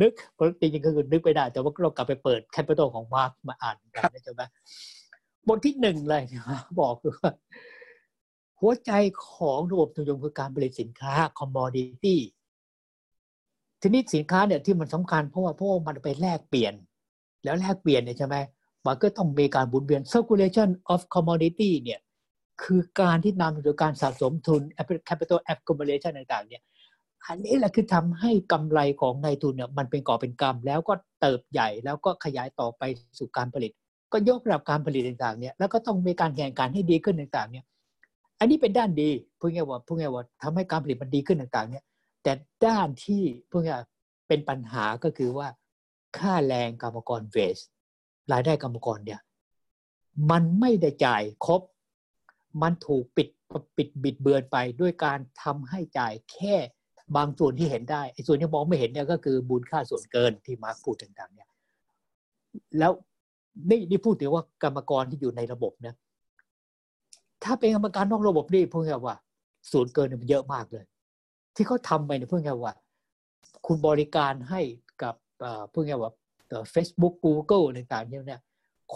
[0.01, 0.13] นึก
[0.59, 4.41] จริงๆก็คือนึกไปได้ แต่ว่าเรากลับไปเปิด Capital ของมาร์กซ์มาอ่านกันใช่ไหม
[5.47, 6.23] บทที่หนึ่งเลย
[6.79, 7.31] บอกคือว่า
[8.59, 8.91] หัวใจ
[9.29, 12.19] ของระบบทุนนิยมคือการผลิตสินค้า commodity
[13.81, 16.73] ทีนี้สินค้าเนี่ยที่มันสำคัญเพราะว่าเพราะมันไปแลกเปลี่ยน
[17.43, 18.35] แล้วแลกเปลี่ยนเนี่ยใช่ไหม
[18.85, 21.99] มันก็ต้องมีการหมุนเวียน circulation of commodity เนี่ย
[22.63, 24.61] คือการที่นำไปสู่การสะสมทุน
[25.09, 26.61] capital accumulation ต่างๆเนี่ย
[27.25, 32.83] อันนี้แหละคือทำให้กำไรของนายทุนเนี่ยมันเป็นก่อเป็นกำแล้วก็เติบใหญ่แล้วก็ขยายต่อไป
[33.19, 33.71] สู่การผลิต
[34.13, 37.65] ก็ยกระดับการผลิตต่างๆเนี่ยแล้วก็ต้องมีการแข่งขันให้ดีขึ้นต่างๆเนี่ย
[38.39, 39.09] อันนี้เป็นด้านดี
[39.39, 41.83] พูดง่ายว่าพูดง่ายว่าทำให้การผลิตมันดีขึ้นต่างๆเนี่ย
[42.27, 43.83] แต่ด้านที่พูดง่าย
[44.27, 45.47] เป็นปัญหาก็คือว่า
[46.17, 47.57] ค่าแรงกรรมกรเวส
[48.31, 49.21] รายได้กรรมกรเนี่ย
[50.31, 51.61] มันไม่ได้จ่ายครบ
[52.61, 53.27] มันถูกปิด
[53.77, 56.55] ปิดบิดเบือนไปด้วยการทำให้จ่ายแค่
[57.15, 61.49] บางส่วนที่เห็นได้ไอ้ส่วนที่มองไม่เห็นเนี่ยก็คือบุญค่าส่วนเกินที่มาร์คพูดต่างๆเนี่ย
[62.79, 62.91] แล้ว
[63.69, 65.95] นี่นี่พูดถึงว่ากรรมกรที่อยู่ในระบบนะ
[67.43, 69.17] ถ้าเป็นกรรมการนอกระบบนี่พูดง่ายว่า
[69.71, 70.85] ส่วนเกินมันเยอะมากเลย
[71.57, 72.73] ที่เขาทำไปเนี่ยพูดง่ายว่า
[73.65, 74.61] คุณบริการให้
[75.01, 75.15] กับ
[75.71, 76.11] พูดง่ายว่า
[76.71, 78.41] เฟซบุ๊กกูเกิลต่างๆเนี่ย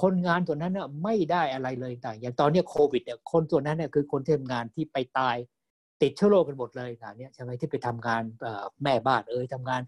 [0.01, 5.35] คนงานส่วนนั้นเนี่ยไม่ได้อะไรเลยต่างอย่างตอนนี้โควิดเนี่ยคนส่วนนั้นเนี่ยคือคนที่ทำงานที่ไปตาย
[6.01, 8.21] ติดเชื้อโรคกันหมดเลยต่างเนี่ยใช่ไหมที่ไปทำงาน
[8.83, 9.81] แม่บ้านเอ่ยทำงาน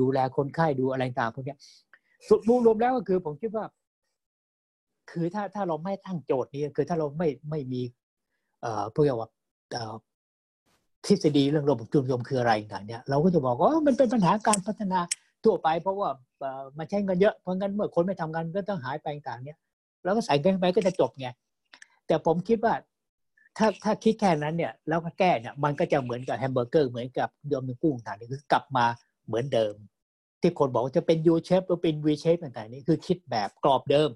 [0.00, 1.56] ดูแลคนไข้ดูอะไรต่างพวกนี้
[2.28, 3.64] สุดรวมแล้วก็คือผมคิดว่า
[5.10, 7.82] คือถ้าถ้าเราไม่ตั้งโจทย์นี้คือถ้าเราไม่ไม่มี
[8.62, 9.28] เอ่อพวกว่า
[11.06, 14.98] ทฤษฎีเรื่องระบบทุนนิยมคืออะไรต่างเนี่ยเราก็จะบอกว่ามันเป็นปัญหาการพัฒนา
[15.44, 16.08] ทั่วไป เพราะว่า
[16.78, 19.58] มาใช้เงินเยอะเพราะงั้นเมื่อคนไม่ทำงานก็ต้องหายไปต่างเนี้ย
[20.04, 21.28] แล้วก็ใส่เงินไปก็จะจบไง
[22.06, 22.74] แต่ผมคิดว่า
[23.58, 28.84] ถ้าถ้าคิดแค่นั้นเนี่ยแล้วก็แก้เนี่ยมันก็จะเหมือนกับแฮมเบอร์เกอร์เหมือนกับต้มยำกุ้งต่างนี่คือกลับมา
[29.26, 29.74] เหมือนเดิม
[30.40, 34.10] ที่คนบอกจะเป็น U shape หรือเป็น V shape ต่างๆนี่คือคิดแบบกรอบเดิม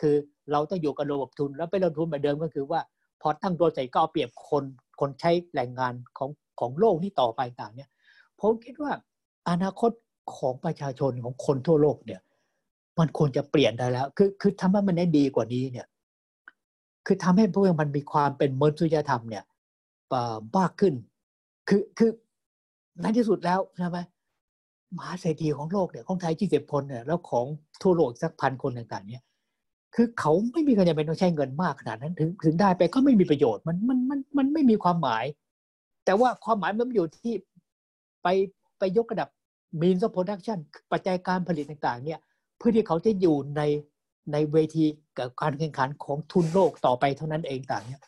[0.00, 0.14] คือ
[0.52, 2.80] เราต้องอยู่กับระบบทุนแล้วไปลงทุนแบบเดิมก็คือว่า
[3.20, 4.64] พอตั้งตัวใจก็เอาเปรียบคน
[5.00, 7.90] คนใช้แรงงานของของโลกที่ต่อไปต่างเนี่ย
[8.40, 8.92] ผมคิดว่า
[9.48, 9.90] อนาคต
[10.36, 12.20] ของประชาชนของคนทั่วโลกเนี่ย
[12.98, 15.86] มันควรจะเปลี่ยนได้แล้ว คือคือทำให้มันได้ดีกว่านี้เนี่ย
[17.06, 19.44] คือทำให้พวกมันมีความเป็นมนุษยธรรมเนี่ย
[20.58, 20.94] มากขึ้น
[21.68, 22.10] คือคือ
[23.00, 23.98] ในที่สุดแล้วใช่ไหม
[24.96, 27.46] มหาเศรษฐีของโลกเนี่ยของไทยที่สิบคนเนี่ยแล้วของ
[27.82, 29.22] ทั่วโลกสักพันคนต่างๆเนี่ย
[29.96, 35.24] คือเขาไม่มีการจำเป็นต้องใช้เงินมากขนาดนั้นถึงถึงได้ไปก็ไม่มีประโยชน์มันมันมันมันไม่มีความหมาย
[36.04, 37.34] แต่ว่าความหมายมันอยู่ที่
[38.22, 38.28] ไป
[38.78, 39.28] ไปยกระดับ
[39.80, 40.58] means of production
[40.92, 42.20] ปัจจัยการผลิตต่างๆ เนี่ย
[42.56, 43.62] เพื่อที่เขาจะอยู่ใน
[44.32, 44.84] ในเวที
[45.18, 48.02] กับการแข่งขันของทุนโลกต่อไปเท่านั้นเองต่างเนี่ย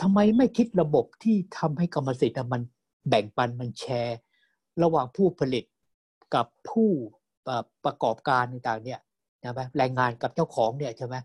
[0.00, 2.62] ทำไมไม่คิดระบบที่ทำให้กรรมสิทธิ์มัน
[3.08, 4.18] แบ่งปันมันแชร์
[4.82, 5.64] ระหว่างผู้ผลิต
[6.34, 6.90] กับผู้
[7.84, 9.00] ประกอบการต่างๆเนี่ย
[9.46, 11.16] ช่ไหมแรงงานกับเจ้าของเนี่ยใช่ไหม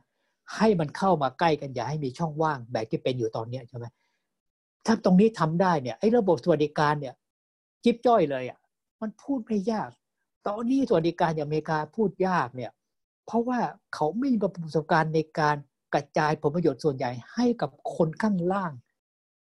[0.56, 3.86] ให้มันเข้ามาใกล้กันอย่าให้มีช่องว่างแบบที่เป็นอยู่ตอนนี้ใช่ไหม
[4.86, 7.14] ถ้าตรงนี้ทำได้เนี่ยไอ้ระบบสวัสดิการเนี่ย
[7.84, 8.60] จิ๊บจ้อยเลยอะ
[9.02, 9.90] มันพูดไม่ยาก
[10.48, 12.72] ตอนนี้สวัสดิการอย่างอเมริกาพูดยากเนี่ย
[13.26, 13.60] เพราะว่า
[13.94, 15.56] เขาไม่มีประสบการณ์ในการ
[15.94, 18.72] กระจายผลประโยชน์ส่วนใหญ่ให้กับคนข้างล่าง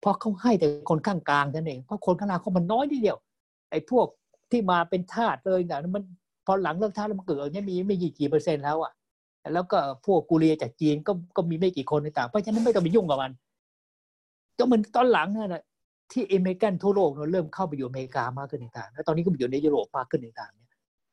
[0.02, 3.18] เพราะเขาให้แต่คนข้างกลางนั่นเองเพราะคนข้างล่างเขามันน้อยทีเดียว
[3.72, 4.08] ไอ้พวก
[4.52, 6.04] ที่มาเป็นทาสเลยเนี่ยมัน
[6.52, 8.92] พอหลังเลิกทาสแล้วมันเกิดเนี่ยมีไม่กี่กี่เปอร์เซ็นต์แล้วอะ
[9.54, 13.32] แล้วก็พวกกูเรียจากจีนก็ก็มีไม่กี่คนในต่างเพราะฉะนั้นไม่ต้องไปยุ่งกับมัน
[14.58, 15.64] ก็มันตอนหลังเนี่ย
[16.12, 20.70] ที่อเมริกันทั่วโลกเริ่มเข้าไปอยู่อเมริกามากขึ้นต่างแล้วตอนนี้ก็ไปอยู่ในยุโรปมากขึ้นต่างเนี่ย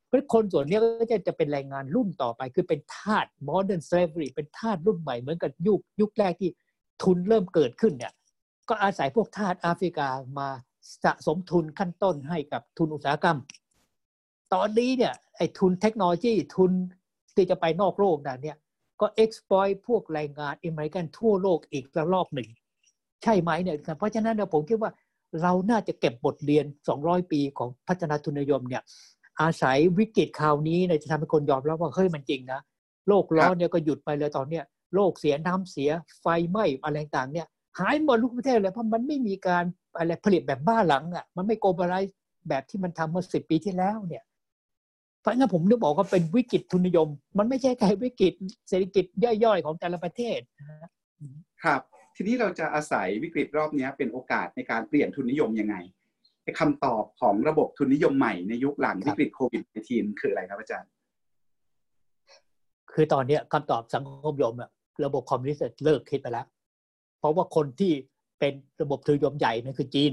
[0.07, 6.49] เพราะคนส่วนนี้ก็จะจะเป็นแรงงานรุ่นต่อไป คือเป็นทาส modern slavery เป็นทาสรุ่นใหม่เหมือนกับยุคยุคแรกที่
[7.03, 8.13] ทุนเริ่มเกิดขึ้นเนี่ย
[8.69, 10.07] ก็อาศัยพวกทาสแอฟริกา
[10.39, 10.49] มา
[11.03, 13.37] สะสมทุนขั้นต้นให้กับทุนอุตสาหกรรม
[14.53, 16.71] ตอนนี้เนี่ยไอ้ทุนเทคโนโลยีทุน
[17.35, 18.57] ที่จะไปนอกโลกนั่นเนี่ย
[19.01, 22.49] ก็ exploit พวกแรงงานอเมริกันทั่วโลกอีกระลอกหนึ่ง
[23.23, 24.91] ใช่ไหมเนี่ยเพราะฉะนั้นผมคิดว่า
[25.41, 26.65] เราน่าจะเก็บบทเรียน
[26.97, 28.83] 200 ปีของพัฒนาทุนนิยมเนี่ย
[29.41, 32.59] อาศัยวิกฤตคราวนี้เนี่ยจะทำให้คนยอมรับว่าเฮ้ยมันจริงนะ
[33.07, 34.63] โลกร้อนเนี่ยก็หยุดไปเลยตอนเนี้ย
[34.95, 35.89] โลกเสียน้ำเสีย
[36.21, 37.47] ไฟไหม้อะไรต่างเนี่ย
[37.79, 39.63] หายหมดทุกประเทศเลยเพราะมันไม่มีการ
[39.97, 42.15] อะไรผลิตแบบบ้าหลังอะมันไม่โกลบอลไลซ์
[42.49, 44.23] แบบที่มันทำเมื่อสิบปีที่แล้วเนี่ย
[45.27, 47.07] ราะงั้นผมนึกบอกว่าเป็นวิกฤตทุนนิยม
[47.37, 48.33] มันไม่ใช่แค่วิกฤต
[48.69, 50.39] เศรษฐกิจย่อยๆของแต่ละประเทศ
[51.63, 51.81] ครับ
[52.15, 55.75] ทีนี้เราจะอาศัยวิกฤตรอบนี้เป็นโอกาสในการเปลี่ยนทุนนิยมยังไง
[56.59, 60.89] คำตอบของระบบทุนนิยมใหม่ในยุคหลังวิกฤตโควิด -19 คืออะไรครับอาจารย์
[62.91, 64.69] คือตอนนี้คำตอบสังคมนิยมอะ
[65.05, 66.45] ระบบคอมมิวนิสต์เลิกคิดไปแล้ว
[67.19, 67.91] เพราะว่าคนที่
[68.39, 70.11] เป็นระบบทุนนิยมใหญ่นั่นคือจีน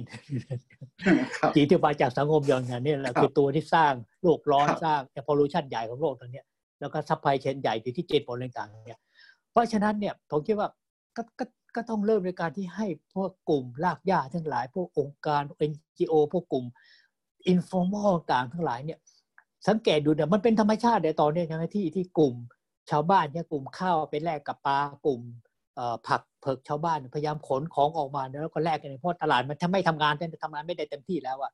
[1.54, 6.42] จีนที่มาจากสังคมนิยมนี่แหละคือตัวที่สร้างโลกร้อนสร้าง air pollution ใหญ่ของโลกตอนนี้
[6.80, 9.00] แล้วก็ supply chain ใหญ่ที่จีนผลต่างๆเนี่ย
[9.52, 10.68] เพราะฉะนั้นเนี่ยผมคิดว่า
[11.16, 11.44] ก็ก็
[11.76, 16.64] ก็ต้องเริ่มในการที่ให้พวกกลุ่มรากหญ้าทั้งหลาย พวกองค์การ NGO พวกกลุ่ม
[17.48, 18.98] informal ต่างทั้งหลายเนี่ย
[19.68, 22.34] สังเกตดูเนี่ยมันเป็นธรรมชาติในตอนนี้ใช่ไหมที่ที่กลุ่ม
[22.90, 25.20] ชาวบ้านเนี่ยกลุ่มข้าวไปแลกกับปลากลุ่ม
[26.08, 31.52] ผัก เผือกชาวบ้านพยายามขนของออกมาแล้วก็แลกกันเพราะตลาดมันทำไม่ทำงานแต่ทำงานไม่ได้เต็มที่แล้วอะ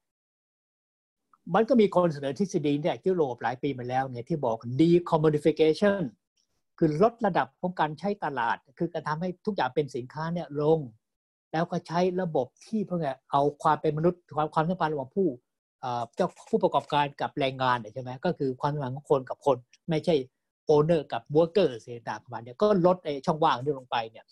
[1.54, 6.02] มันก็มีคนเสนอทฤษฎีเนี่ยที่โลบหลายปีมาแล้วเนี่ยที่บอก decommodification
[6.78, 10.78] คือลดระดับของการใช้ตลาด คือการทำให้ทุกอย่างเป็นสินค้าเนี่ยลง
[11.52, 15.28] แล้วก็ใช้ระบบที่เพื่อเอาความเป็นมนุษย์ความความสัมพันธ์ระหว่างผู้
[16.16, 19.56] เจ้าผู้ประกอบการกับแรงงานใช่ไหมก็คือความสัมพันธ์ของคนกับคน
[19.90, 20.14] ไม่ใช่
[20.66, 24.24] โอเนอร์กับวอร์เกอร์สิ่งต่างประมาณนี้ก็ลดไอ้ช่องว่างนี้ลงไปเนี่ย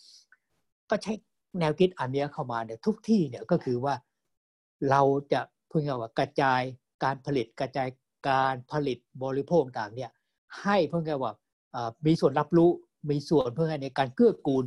[0.91, 1.13] ก็ใช้
[1.59, 3.95] แนวคิดอันนี้เข้ามาเนี่ยทุกที่เนี่ยก็คือว่า
[4.91, 6.61] เราจะพูดง่ายว่ากระจาย
[7.05, 7.89] การผลิตกระจาย
[8.29, 10.11] การผลิตบริโภคต่างเนี่ย
[10.63, 11.33] ให้เพื่อไงว่า
[12.07, 12.71] มีส่วนรับรู้
[13.11, 14.65] มีส่วนเพื่อในการเกื้อกูล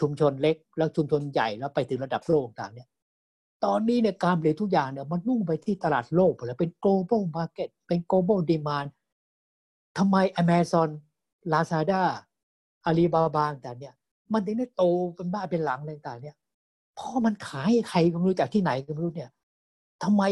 [0.00, 2.88] ชุมชนเล็ก แล้วชุมชนใหญ่แล้วไปถึงระดับโลกต่างเนี่ย
[3.64, 8.88] ตอนนี้เนี่ยการผลิตทุกอย่างเนี่ยมันนุ่งไปที่ตลาดโลกไปแล้วเป็น global market เป็น global demand
[9.98, 10.88] ทำไม Amazon
[11.52, 12.02] Lazada
[12.88, 13.94] Alibaba ต่างเนี่ย
[14.32, 14.82] มันถึงได้โต
[15.16, 16.36] เป็นบ้าเป็นหลังอะไรต่างเนี่ย
[16.98, 19.30] พราะมันขายใครก็ไม่รู้จากที่ไหนก็ไม่รู้เนี่ย
[20.02, 20.22] ทำไม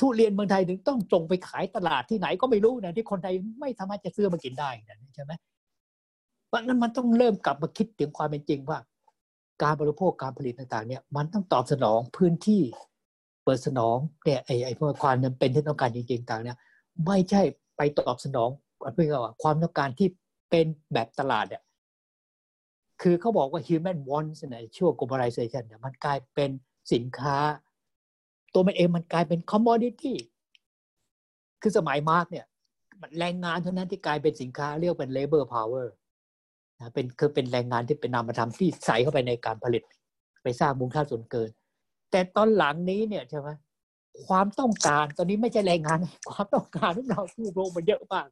[0.00, 5.32] ทุเรียนเมืองไทยถึงต้องจงไปขายตลาดที่ไหนก็ไม่รู้นะที่คนไทยไม่สามารถจะซื้อมากินได้นะใช่ไหม
[6.46, 8.78] เพราะนั้นมันต้องเริ่มกลับมาคิดถึงความเป็นจริงว่า
[9.62, 12.62] การบริโภคการผลิตต่างๆ เนี่ย มันต้องตอบสนองพื้นที่
[13.44, 16.56] เปิดสนองเนี่ยไอ้ไอ้พวกความจำเป็นที่ต้องการจริงๆต่างเนี่ย
[17.06, 17.42] ไม่ใช่
[17.76, 18.50] ไปตอบสนอง
[18.94, 20.08] เพื่อว่าความต้องการที่
[20.50, 21.62] เป็นแบบตลาดเนี่ย
[23.04, 26.50] คือเขาบอกว่า human wants ในช่วง globalization เนี่ยมันกลายเป็น
[26.92, 27.36] สินค้า
[28.54, 30.16] ตัวมันเองมันกลายเป็น commodity
[31.62, 32.46] คือสมัยมาร์กซ์เนี่ย
[33.18, 35.86] แรงงานเท่านั้นที่กลายเป็นสินค้าเรียกเป็น labor power
[36.80, 39.82] นะเป็นคือเป็นแรงงานที่เป็นนามธรรมที่ใส่เข้าไปในการผลิต
[40.42, 41.50] ไปสร้างมูลค่าส่วนเกิน
[42.10, 43.48] แต่ตอนหลังนี้เนี่ยใช่ไหม
[44.26, 45.98] ความต้องการตอนนี้ไม่ใช่แรงงาน
[46.30, 48.26] ความต้องการที่เราผู้บริโภคมันเยอะมาก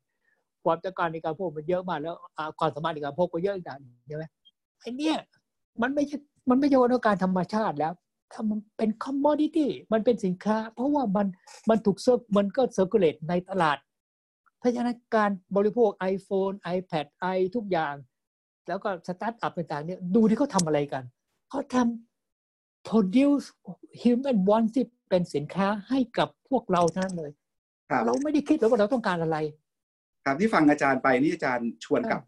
[0.64, 2.16] ความต้องการในการบริโภคมันเยอะมากแล้ว
[2.58, 4.24] ความสามารถในการบริโภคก็เยอะอย่างใช่ไหม
[4.82, 5.14] ไอ้นี่
[5.82, 6.16] มันไม่ใช่
[6.50, 7.92] มันไม่ใช่ว่าต้องการธรรมชาติแล้ว
[8.32, 11.26] ถ้ามันเป็น commodity มันเป็นสินค้า เพราะว่ามัน
[11.68, 13.78] มันถูกเซิร์ฟมันก็ circulate ในตลาด
[14.58, 17.06] เพราะฉะนั้นการบริโภค iPhone iPad
[17.36, 17.94] i ทุกอย่าง
[18.68, 21.04] แล้วก็สตาร์ทอัพต่างๆเนี่ยดูที่เขาทำอะไรกัน
[21.50, 23.46] เขาทำ produce
[24.02, 27.30] human want ที่เป็นสินค้าให้กับพวกเราเท่านั้นเลย
[28.06, 29.36] เราไม่ได้คิดเลยว่าเราต้องการอะไร
[30.24, 32.20] ครับที่ฟังอาจารย์ไปนี่อาจารย์ชวนกับ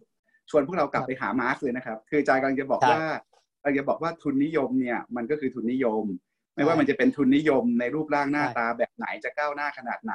[0.51, 3.03] ชวนพวกเรากลับไปหามาร์กซ์เลยนะครับ คืออาจารย์กำลังจะบอกว่า
[3.63, 6.05] เราจะบอกว่าทุนนิยมเนี่ยมันก็คือทุนนิยม
[6.55, 10.15] ไม่ว่ามันจะเป็นทุนนิยมในรูปร่างหน้าตาแบบไหนจะก้าวหน้าขนาดไหน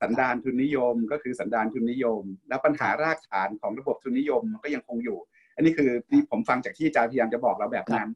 [0.00, 5.18] สันดานทุนนิยมก็คือสันดานทุนนิยม แล้วปัญหารากฐานของระบบทุนนิยมก็ยังคงอยู่
[5.56, 8.08] อันนี้คือที่ผมฟังจากที่อาจารย์พยายามจะบอกเราแบบนั้น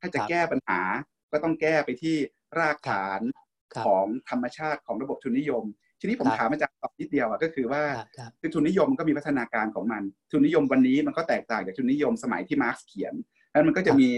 [0.00, 0.80] ถ้าจะแก้ปัญหา
[1.32, 2.16] ก็ต้องแก้ไปที่
[2.58, 3.20] รากฐาน
[3.86, 5.64] ของธรรมชาติของระบบทุนนิยม
[6.04, 7.82] ทีนี้ผมถามอาจารย์ตอบนิดเดียวอะก็คือว่า
[8.40, 13.14] คือทุนนิยมก็มีพัฒนาการของมัน ทุนนิยมวันนี้มันก็แตกต่างจากทุนนิยมสมัยที่มาร์กซ์เขียน
[13.52, 14.08] นั้นมันก็จะมี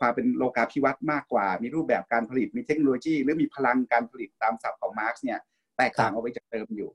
[0.00, 5.38] ความเป็นโลกาภิวัตน์มากกว่า มีรูปแบบการผลิตมีเทคโนโลยี หรือมีพลังการผลิตตามศัพท์ของมาร์กซ์เนี่ย
[5.78, 6.90] แตกต่างออกไปจากเดิมอยู่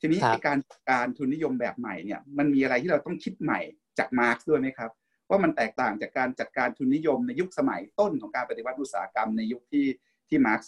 [0.00, 0.58] ทีนี้การ
[0.90, 3.60] การทุนนิยมแบบใหม่เนี่ยมันมีอะไรที่เราต้องคิดใหม่
[3.98, 4.90] จากมาร์กซ์ด้วยไหมครับ
[5.30, 9.86] ว่ามันแตกต่างจากการจัดการทุนนิยมในยุคสมัยต้นของการปฏิวัติอุตสาหกรรมในยุคที่
[10.28, 10.60] ที่มาร์กซ์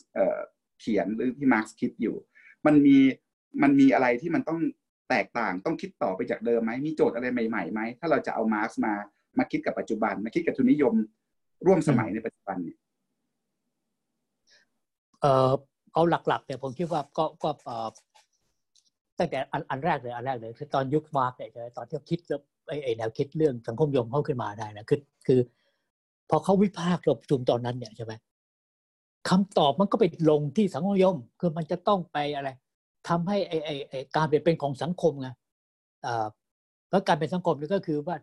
[0.80, 2.16] เขียนหรือที่มาร์กซ์คิดอยู่
[2.66, 2.98] มันมี
[3.62, 4.58] มันมีอะไรที่มันต้อง
[5.10, 8.92] แตกต่างต้องคิดต่อไปจากเดิมไหมมีโจทย์อะไรใหม่ๆไหมถ้าเราจะเอามาร์กซ์มา
[9.38, 10.94] มาคิดกับปัจจุบันมาคิดกับทุนนิยม
[11.66, 12.78] ร่วมสมัยในปัจจุบันเนี่ย
[15.20, 15.52] เออ
[15.92, 17.50] เอาหลักๆเนี่ยผมคิดว่าก็ก็
[19.18, 22.40] ตั้งแต่อันอันแรกเลยอันแรกเลยคือตอนยุคมาร์กซ์เนี่ยตอนที่คิดแล้ว
[22.84, 25.40] ไอ้แนวคิดเรื่องสังคมนิยมเข้าขึ้นมาได้นะคือคือ
[26.30, 28.12] พอเขาวิพากษ์ระบบทุนตอนนั้นเนี่ยใช่ไหม
[29.28, 32.48] คำตอบมันก็ไปลงที่สังคมนิยม คือมันจะต้องไปอะไร
[33.08, 35.28] ทำให้ไอ้ไอ้ไอ้การเปลี่ยนเป็นของสังคมไง
[36.90, 38.16] แล้วการเป็นสังคมนี่ก็คือว่า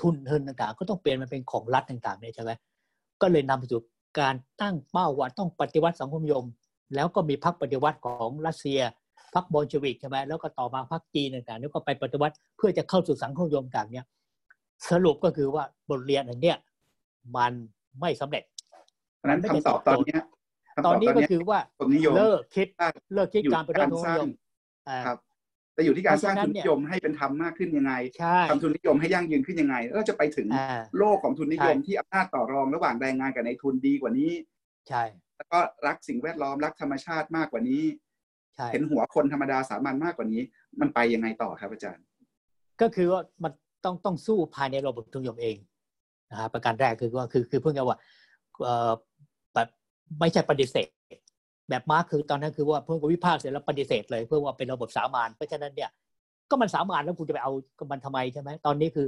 [0.00, 2.50] ทุนเงินต่างๆ ก็ต้องเปลี่ยนมาเป็นของรัฐต่างๆเนี่ยใช่ไหม
[3.20, 3.80] ก็เลยนำไปสู่
[4.20, 6.44] การตั้งเป้าว่าต้องปฏิวัติสังคมยม
[6.94, 8.80] แล้วก็มีพรรคปฏิวัติของรัสเซีย
[9.34, 14.06] พรรคบอลชวิกใช่ไหมแล้วก็ต่อมาพรรคจีนต่างๆแล้วก็ไปปฏิวัติเพื่อจะเข้าสู่สังคมยมต่างเนี่ย
[14.90, 16.56] สรุปก็คือว่าบทเรียนอันเนี้ย
[17.36, 17.52] มัน
[18.00, 18.44] ไม่สำเร็จ
[19.16, 20.18] เพราะนั้นคำตอบตอนนี้
[20.86, 21.60] ตอนนี้ก็คือว่า
[22.16, 22.68] เลิกคิด
[23.14, 24.28] เลิกคิดการปฏิวัติสังคมยม
[25.06, 25.18] ครับ
[25.74, 27.92] แต่อยู่ที่การสร้างทุนนิยมให้เป็นธรรมมากขึ้นยังไง
[28.50, 30.48] ทำทุนนิยมให้ยั่งยืนขึ้นยังไงแล้วจะไปถึง
[30.98, 34.32] โลกของทุนนิยมที่อำนาจต่อรองระหว่างแรงงานกับในทุนดีกว่านี้
[34.88, 35.02] ใช่
[35.36, 37.82] แล้วก็รักสิ่งแวดล้อมรักธรรมชาติมากกว่านี้
[38.72, 40.42] เห็นหัวคนธรรมดาสามัญมากกว่านี้
[40.80, 42.04] มันไปยังไงต่อครับอาจารย์
[42.80, 43.52] ก็คือว่ามัน
[43.84, 45.56] ต้องต้องสู้ภายในระบบทุนนิยมเอง
[46.30, 47.98] นะครับประการแรกคือว่าคือคือเพิ่งจะว่า
[48.64, 49.00] เอ่อแบบ
[50.20, 50.88] ไม่ใช่ปฏิเสธ
[51.68, 55.90] แบบมาร์คคือตอนนั้นคือว่าเพิ่งวิพากษ์เสร็จแล้วปฏิเสธเลยเพื่อว่าเป็นระบบสามานเพราะฉะนั้นเนี่ย
[56.50, 57.52] ก็มันสามานแล้วคุณจะไปเอา
[57.92, 59.06] มันทำไมใช่ไหมตอนนี้คือ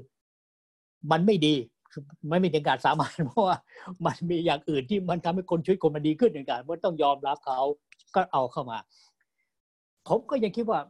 [1.11, 1.55] มันไม่ดี
[2.31, 3.57] ไม่มีถึงการสามานเพราะว่า
[4.07, 7.61] มันมีอย่างอื่นที่มันทำให้คนชีวิตคนมันดีขึ้นในการมันต้องยอมรับเขา
[8.15, 8.79] ก็เอาเข้ามา
[10.09, 10.81] ผมก็ยังคิดว่า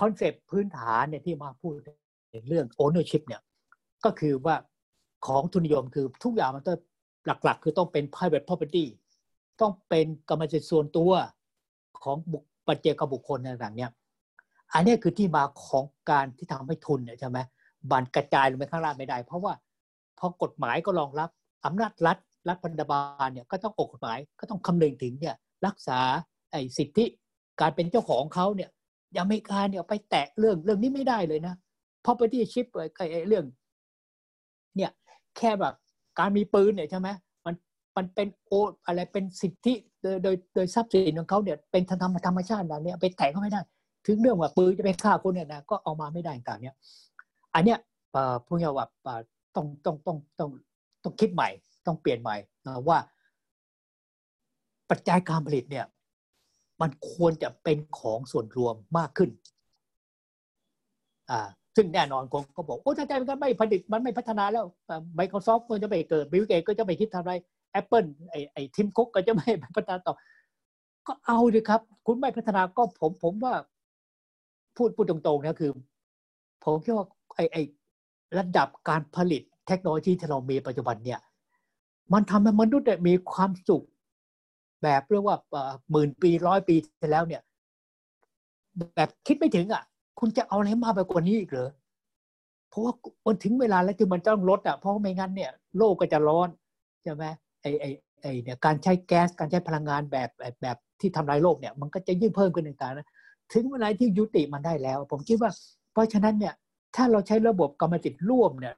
[0.00, 1.72] คอนเซปต์พื้นฐานเนี่ยที่มาพูด
[2.48, 3.42] เรื่อง ownership เนี่ย
[4.04, 4.56] ก็คือว่า
[5.26, 6.78] ของทุนนิยมคือทุกอย่างมันต้อง
[7.44, 8.84] หลัก ๆ คือต้องเป็น private property
[9.60, 11.10] ต้องเป็นกรรมสิทธิ์ส่วนตัว
[12.04, 13.90] ของบุคปัจเจกบุคคลต่างๆเนี่ย
[14.74, 17.38] อันนี้คือที่มาของการที่ทำให้ทุนเนี่ยใช่ไหม
[17.90, 19.52] บันกระจายลงไปข้างล่างไม่ได้ เพราะว่า
[20.18, 21.30] พอกฎหมายก็รองรับ
[21.64, 25.34] อำนาจรัฐรัฐพันธบาลเนี่ยก็ต้องออกกฎหมายก็ต้องคำนึงถึงเนี่ย
[25.66, 25.98] รักษา
[26.50, 27.04] ไอ้สิทธิ
[27.60, 28.70] การเป็นเจ้าของเขาเนี่ย
[29.20, 31.54] อเมริกาเนี่ยไปแตะเรื่องเรื่องนี้ไม่ได้เลยนะ
[32.04, 33.44] property ship ไอ้เรื่อง
[34.76, 34.90] เนี่ย
[35.38, 35.74] แค่แบบ
[36.18, 37.08] การมีปืนเนี่ยใช่ไหม
[37.96, 38.52] มันเป็นโอ
[38.86, 43.60] อะไรเป็นสิทธิโดยโดยทรัพย์สินของเขาเนี่ยเป็นธรรมธรรมชาตินะเนี่ยไปแตะเขาไม่ได้
[44.06, 46.76] ถึงเรื่องว่าปืนจะไปฆ่าคนเนี่ยนะก็เอามาไม่ได้ต่างเนี่ย
[47.54, 47.78] อันเนี้ย
[48.46, 48.86] พวกเราว่า
[49.56, 50.50] ต้องต้องต้องต้อง
[51.04, 51.48] ต้องคิดใหม่
[51.86, 52.36] ต้องเปลี่ยนใหม่
[52.88, 52.98] ว่า
[54.90, 55.86] ปัจจัยการผลิตเนี่ย
[56.80, 59.30] มันควรจะเป็นของส่วนรวมมากขึ้น
[61.30, 61.40] อ่า
[61.76, 64.64] ซึ่งแน่นอนคนก็บอก โอ้ถ้าใจมันก็ไม่ผลิตมันไม่พัฒนาแล้ว
[65.16, 67.34] Microsoft ก็จะไปเกิดบิลเกตส์ก็จะไปคิดทำอะไร
[67.76, 70.14] แอปเปิลไอไอทิมคุกก็จะไม่พัฒนาต่อ
[71.06, 73.54] ก็เอาดิครับ คุณไม่พัฒนาก็ผมผมว่า
[74.76, 75.70] พูดพูดตรงๆนะคือ
[76.64, 77.56] ผมคิดว่าไอไอ
[78.38, 81.20] ระดับการผลิตเทคโนโลยีที่เรามีปัจจุบันเนี่ย
[82.12, 83.84] มันทำให้มนุษย์มีความสุข
[84.82, 85.36] แบบเรียกว่า
[85.90, 87.42] หมื่นปีร้อยปีไปแล้วเนี่ย
[88.96, 89.82] แบบคิดไม่ถึงอะ
[90.18, 91.70] คุณจะเอาอะไรมาไปกว่านี้อีกเหรอ
[92.68, 92.92] เพราะว่า
[93.26, 96.48] มันถึงเวลาแล้วที่มันต้องลดอะเพราะไม่งั้นเนี่ย โลกก็จะร้อน
[97.02, 97.24] ใช่ไหม
[97.66, 97.86] ไอไอ
[98.22, 100.30] ไอเนี่ยการใช้แก๊สการใช้พลังงานแบบ
[100.62, 103.08] แบบที่ทำลายโลกเนี่ยมันก็จะยิ่งเพิ่มขึ้นต่างๆนะ
[103.52, 105.50] ถึงเวลาที่ยุติมันได้แล้ว ผมคิดว่า
[105.92, 106.54] เพราะฉะนั้นเนี่ย
[106.96, 108.74] ถ้าเราใช้ระบบกรรมสิทธิ์ร่วมเนี่ย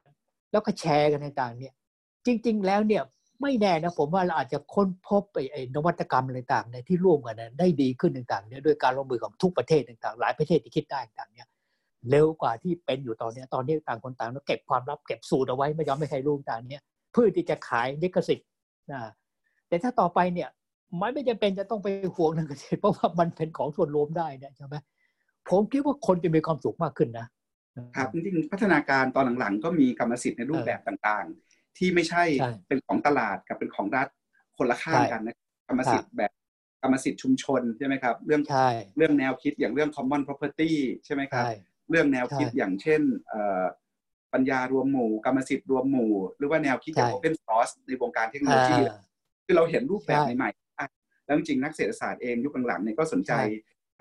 [0.51, 1.73] แล้วก็แชร์กันต่างๆเนี่ย
[2.25, 3.03] จริง ๆ แล้วเนี่ย
[3.41, 11.47] ไม่แน่นะผมว่าเราอาจจะค้นพบไอ้นวัตกรรมอะไรต่างๆเนี่ยที่ร่วมกันนะได้ดีขึ้นต่างๆเนี่ยด้วยการลงมือของทุกประเทศต่างๆ หลายประเทศที่คิดได้ต่างๆเนี่ย
[12.09, 16.83] เร็วกว่าที่เป็นอยู่ตอนนี้ตอนนี้ต่างคนต่างเก็บความลับเก็บสูตรเอาไว้ไม่ยอมไม่ใครรู้ต่างเนี่ย
[17.13, 18.47] เพื่อที่จะขายลิขสิทธิ์
[18.93, 19.03] นะ
[19.67, 20.49] แต่ถ้าต่อไปเนี่ย
[21.01, 24.75] มันไม่จำเป็นจะต้องไปห่วงลิขสิทธิ์เพราะว่ามันเป็นของส่วนรวมได้เนี่ยใช่ไหม
[25.49, 27.27] ผมคิดว่าคนจะมีความสุขมากขึ้นนะ
[27.95, 32.23] ครับจริงๆพัฒนาการตอนหลังๆ ก็มีกรรมสิทธิ์ในรูปแบบต่างๆ ที่ไม่ใช่
[32.67, 34.07] เป็นของตลาดกับเป็นของรัฐ
[34.57, 35.35] คนละข้างกันนะ
[35.67, 36.31] กรรมสิทธิ์แบบ
[36.81, 38.41] กรรมสิทธิ์ชุมชนใช่ไหมครับ เรื่อง
[38.97, 40.71] เรื่องแนวคิดอย่างเรื่อง common property
[41.05, 41.45] ใช่ไหมครับ
[41.89, 43.01] เรื่องแนวคิดอย่างเช่น
[44.33, 48.79] ปัญญารวมหมู่กรรมสิทธิ์รวมหมู่ หรือว่าแนวคิดอย่าง open source ในวงการเทคโนโลยี
[49.45, 53.31] คือเราเห็นรูปแบบใหม่ๆแล้วจริงนักเศรษฐศาสตร์เองยุคหลังๆเนี่ยก็สนใจ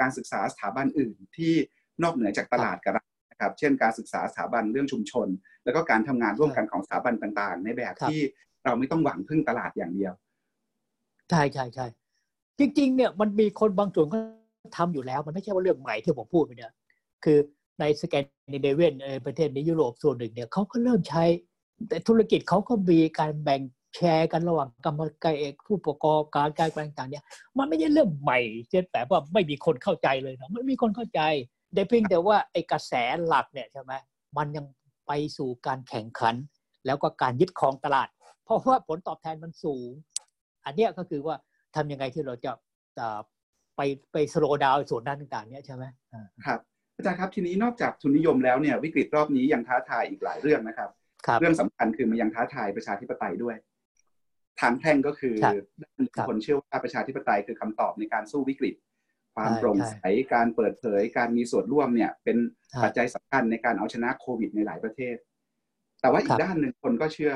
[0.00, 1.54] การศึกษาสถาบันอื่นที่
[2.02, 2.94] นอกเหนือจากตลาดกับ
[3.30, 5.28] นะครับเช่นการศึกษาสถาบันเรื่องชุมชน
[5.64, 8.20] แล้วก็การทำงานร่วมกันของสถาบันต่างๆ ในแบบที่
[8.64, 10.12] เราไม่ต้องหวังพึ่งตลาดอย่างเดียว
[11.30, 11.86] ใช่ใช่ใช่
[12.58, 14.18] จริง ๆ เนี่ยมันมีคนบางส่วนก็
[14.76, 16.72] ทำอยู่แล้ว มันไม่ใช่ว่าเรื่องใหม่ที่ผมพูดไปเนี่ย
[17.24, 17.38] คือ
[17.80, 18.24] ในสแกน
[18.54, 18.94] ดิเนเวียน
[19.26, 21.24] ประเทศในยุโรปส่วนหนึ่งเนี่ยเขาก็เริ่มใช้
[21.88, 23.60] แต่ธุรกิจเขาก็มีการแบ่ง
[23.96, 27.24] แชร์กันระหว่างกรรมการเอกผู้ประกอบการการต่างๆเนี่ย
[27.58, 28.38] มันไม่ใช่เรื่องใหม่
[28.70, 31.20] เช่นแต่ว่าไม่มีคนเข้าใจเลยนะมันมีคนเข้าใจ
[31.74, 32.92] แต่เพียงแต่ว่าไอ้กระแส
[33.26, 33.92] หลักเนี่ยใช่ไหม
[34.36, 34.64] มันยัง
[35.06, 36.34] ไปสู่การแข่งขัน
[36.86, 38.08] แล้วก็การยึดครองตลาด
[38.44, 39.90] เพราะว่าผลตอบแทนมันสูง
[40.64, 41.36] อันนี้ก็คือว่า
[41.74, 42.52] ทำยังไงที่เราจะ
[43.76, 43.80] ไป
[44.12, 45.84] ไปสโลว์ดาวส่วนด้านต่างๆ เนี่ยใช่ไหม
[46.46, 46.60] ครับ
[46.98, 50.90] อาจารย์ครับทีนี้นอกจากทุนนิยมแล้วเนี่ยวิกฤตรอบนี้ยังท้าทายอีกหลายเรื่องนะครับ
[51.40, 53.56] เรื่องสำคัญคือมันยังท้าทายประชาธิปไตยด้วย
[54.60, 55.34] ทางแพ่งก็คือ
[56.28, 58.78] คนเชื่อว่าประชาธิปไตยคือคำตอบในการสู้วิกฤตพ
[59.36, 59.96] ความโปร่งใส
[60.34, 62.36] การเปิดเผย การมีส่วนร่วมเนี่ย เป็น
[62.82, 65.16] ปัจจัยสำคัญในการเอาชนะโควิดในหลายประเทศ
[66.00, 67.34] แต่ว่าอีกด้านหนึ่งคนก็เชื่อ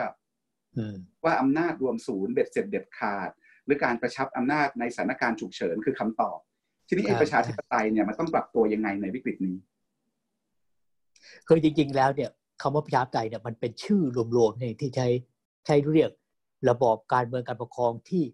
[1.25, 3.31] ว่าอำนาจรวมศูนย์เบ็ดเสร็จเด็ดขาด
[3.65, 6.39] หรือการกระชับอำนาจในสถานการณ์ฉุกเฉินคือคำตอบ
[6.89, 9.55] ทีนี้เอประชาธิปไตยเนี่ยมันต้องปรับตัวยังไงในวิกฤตนี้
[11.47, 12.30] คือจริง ๆ แล้วเนี่ย
[12.62, 14.03] คำว่าประชาธิปไตยเนี่ยมันเป็นชื่อ
[14.37, 15.09] รวมๆเนี่ยที่ใช้
[15.66, 16.11] ใช้เรียก
[16.68, 18.24] ระบอบการเมืองการปกครองที่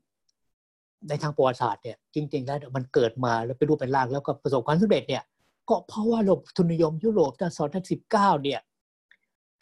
[1.08, 5.22] ในทางประวัติศาสตร์เนี่ยจริง ๆ แล้วมันเกิดมาแล้วเป็นรูปเป็นร่างแล้วก็ประสบความสำเร็จเนี่ย
[5.68, 8.60] ก็เพราะว่าระบบทุนนิยมยุโรปตั้งศตวรรษที่สิบเก้าเนี่ย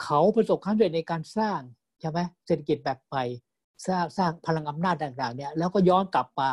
[0.03, 1.61] เขาประสบความสำเร็จในการสร้าง
[2.01, 3.25] ใช่ไหมเศรษฐกิจแบบใหม่
[3.87, 6.51] สร้างสร้างพลังอำนาจต่างๆเนี่ยแล้วก็ย้อนกลับมา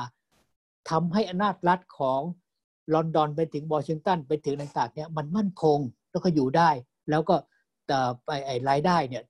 [0.90, 2.22] ทำให้อำนาจรัฐของ
[2.94, 5.80] ลอนดอนไปถึงวอชิงตันไปถึงต่างๆเนี่ยมันมั่นคง
[6.12, 6.70] แล้วก็อยู่ได้
[7.10, 7.36] แล้วก็
[8.26, 9.24] ไปไอ้รายได้เนี่ย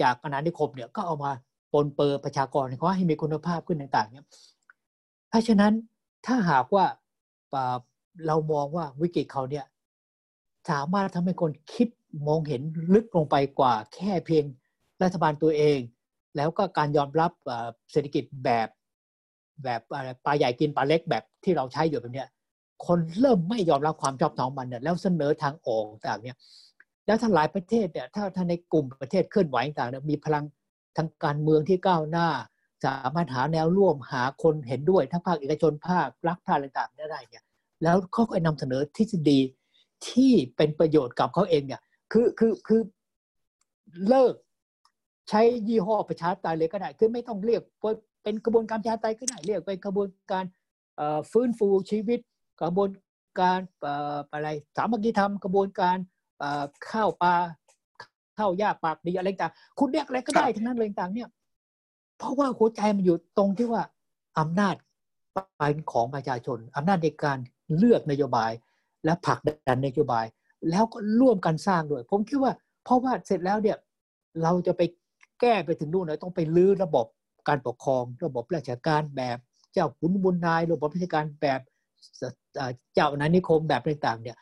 [0.00, 1.32] จากอาณานิคมเนี่ยก็เอามา
[1.72, 4.24] ปนเปื้อประชากรเขาให้มีคุณภาพขึ้นต่างๆเนี่ย
[5.28, 5.72] เพราะฉะนั้น
[6.26, 6.84] ถ้าหากว่า
[8.26, 9.64] เรามองว่าวิกฤตเขาเนี่ย
[10.70, 11.88] สามารถทำให้คนคิด
[12.28, 12.62] มองเห็น
[12.94, 14.44] ลึกลงไปกว่าแค่เพียง
[15.02, 15.78] รัฐบาลตัวเอง
[16.36, 17.32] แล้วก็การยอมรับ
[17.92, 18.68] เศรษฐกิจแบบ
[19.64, 19.80] แบบ
[20.24, 22.28] ปลาใหญ่กินปลาเล็กแบบที่เราใช้อยู่แบบเนี้ย
[22.86, 26.36] คนเริ่มไม่ยอมรับความชอบธรรมมันเนี่ยแล้วเสนอทางออกต่างเนี่ย
[27.06, 30.44] แล้วทั้งหลายประเทศเนี่ยถ้าถ้าในกลุ่มประเทศเคลื่อนไหวต่างเนี่ยมีพลัง
[30.96, 32.28] ทางการเมืองที่ก้าวหน้า
[32.84, 37.44] สามารถหาแนวร่วมหาคนเห็นด้วยทั้งภาคเอกชนภาครักภาคต่างๆได้เนี่ย
[37.82, 39.40] แล้วเขาก็นำเสนอทฤษฎี
[40.08, 41.80] ที่เป็นประโยชน์กับเขาเองเนี่ย
[42.12, 42.80] คือคือคือ
[44.08, 44.34] เลิก
[45.28, 47.62] ใช้ยี่ห้อประชาธิปไตยเลยก็ได้ คือไม่ต้องเรียก
[48.28, 50.44] เป็นกระบวนการประชาธิปไตยก็ได้เรียกเป็นกระบวนการ
[51.32, 52.20] ฟื้นฟูชีวิต
[52.62, 52.90] กระบวน
[53.40, 53.58] การ
[54.32, 55.96] อะไรสามัคคีธรรมกระบวนการ
[56.90, 57.34] ข้าวปลา
[58.38, 61.28] ข้าวยากปากดีอะไรต่างคุณเรียกอะไรก็ได้ทั้งนั้นเลยต่างเนี่ย
[62.18, 63.82] เพราะว่าหัวใจมันอยู่ตรงที่ว่า
[64.38, 64.74] อำนาจ
[65.32, 67.38] เป็นของประชาชนอำนาจในการ
[67.76, 68.52] เลือกนโยบาย
[69.04, 70.26] และผลักดันนโยบาย
[70.70, 72.52] แล้วก็ร่วมกันสร้างด้วย ผมคิดว่า
[72.84, 73.76] เพราะว่าเสร็จแล้วเนี่ย
[74.42, 74.82] เราจะไป
[75.40, 77.06] แก้ไปถึงนู่นเลยต้องไปลื้อระบบ
[77.48, 79.38] การปกครอง ระบบราชการแบบ
[79.72, 81.60] เจ้าขุนบุญนาย ระบบราชการแบบ
[82.94, 84.36] เจ้านานิคมแบบต่างๆเนี่ย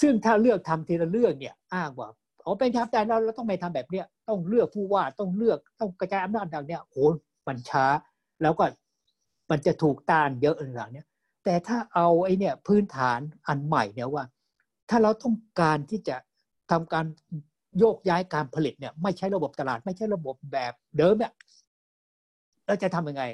[0.00, 2.08] ซึ่งถ้าเลือกทำทีละเรื่องเนี่ยอ้างว่า
[2.44, 6.96] อ๋อเป็นทางแต่เราเราต้องไม่ทำแบบเนี้ยต้องเลือกผู้ว่าต้องเลือกต้องกระจายอำนาจดังเนี้ยโห
[7.46, 7.86] มันช้า
[8.42, 8.64] แล้วก็
[9.50, 11.06] มันจะถูกต้านเยอะอะไรอย่างเนี้ย
[11.44, 14.24] แต่ถ้าเอาไอ้เนี่ยพื้นฐานอันใหม่เนี่ยว่า
[14.90, 16.16] ถ้าเราต้องการที่จะ
[16.70, 17.06] ทำการ
[17.78, 21.32] โยกย้ายการผลิตเนี่ยไม่ใช่ระบบตลาด ไม่ใช่ระบบแบบเดิมเนี่ย
[22.66, 23.24] เราจะทำยังไง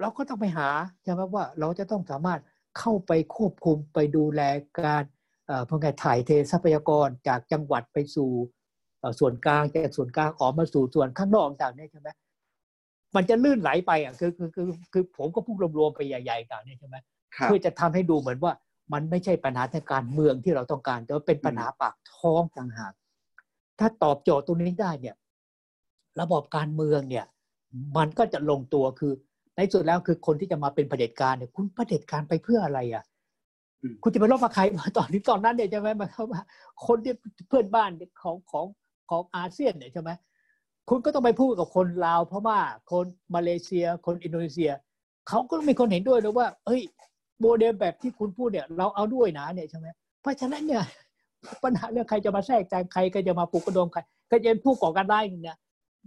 [0.00, 0.68] เราก็ต้องไปหา
[1.02, 2.40] ใช่ไหมว่าเราจะต้องสามารถ
[2.78, 4.40] เข้าไปควบคุมไปดูแล
[4.78, 5.04] การ
[5.66, 8.30] เพราะไงถ่ายเททรัพยากรจากจังหวัดไปสู่
[9.20, 12.08] ส่วนกลางจากส่วนกลางออกมาสู่ส่วนข้างนอกต่างๆเนี่ยใช่ไหม
[13.16, 16.96] มันจะลื่นไหลไปอะคือคือคือคือผมก็พูดรวมๆไปใหญ่ๆต่างเนี่ยใช่ไหม
[17.42, 18.52] เพื่อจะทำให้ดูเหมือนว่า
[18.92, 22.92] มันไม่ใช่ปัญหาทางการเมืองที่เราต้องการ แต่ว่าเป็นปัญหาปากท้องต่างหาก
[23.78, 25.16] ถ้าตอบโจทย์ตรงนี้ได้เนี่ย
[26.20, 27.24] ระบบการเมืองเนี่ย
[27.96, 29.12] มันก็จะลงตัวคือ
[29.56, 33.04] ในสุดแล้วคือคนที่จะมาเป็นเผด็จการเนี่ย คุณเผด็จการไปเพื่ออะไรอะ
[34.02, 34.62] คุณจะไปรบกับใคร
[34.96, 36.40] ตอนนี้ตอนนั้นเนี่ยใช่ไหมมันเข้ามา
[36.86, 37.12] คนที่
[37.48, 37.90] เพื่อนบ้าน
[38.22, 38.66] ของของ
[39.10, 40.10] ของอาเซียนเนี่ยใช่ไหม
[40.88, 42.58] คุณก็ต้องไปพูดกับคนลาวพม่า
[42.90, 44.70] คนมาเลเซีย คนอินโดนีเซีย
[45.28, 46.82] เขาก็ต้องมีคนเห็นด้วยนะว่าเฮ้ย
[47.40, 49.86] โมเดลแบบที่คุณพูดเนี่ย เราเอาด้วยนะเนี่ยใช่ไหม
[50.20, 50.82] เพราะฉะนั้นเนี่ย
[51.64, 54.00] ปัญหาเรื่องใครจะมาแทรกแซงใครก็จะมาปลุกกระดมใคร
[54.30, 55.58] ก็จะเป็นผู้ก่อการร้ายเนี่ย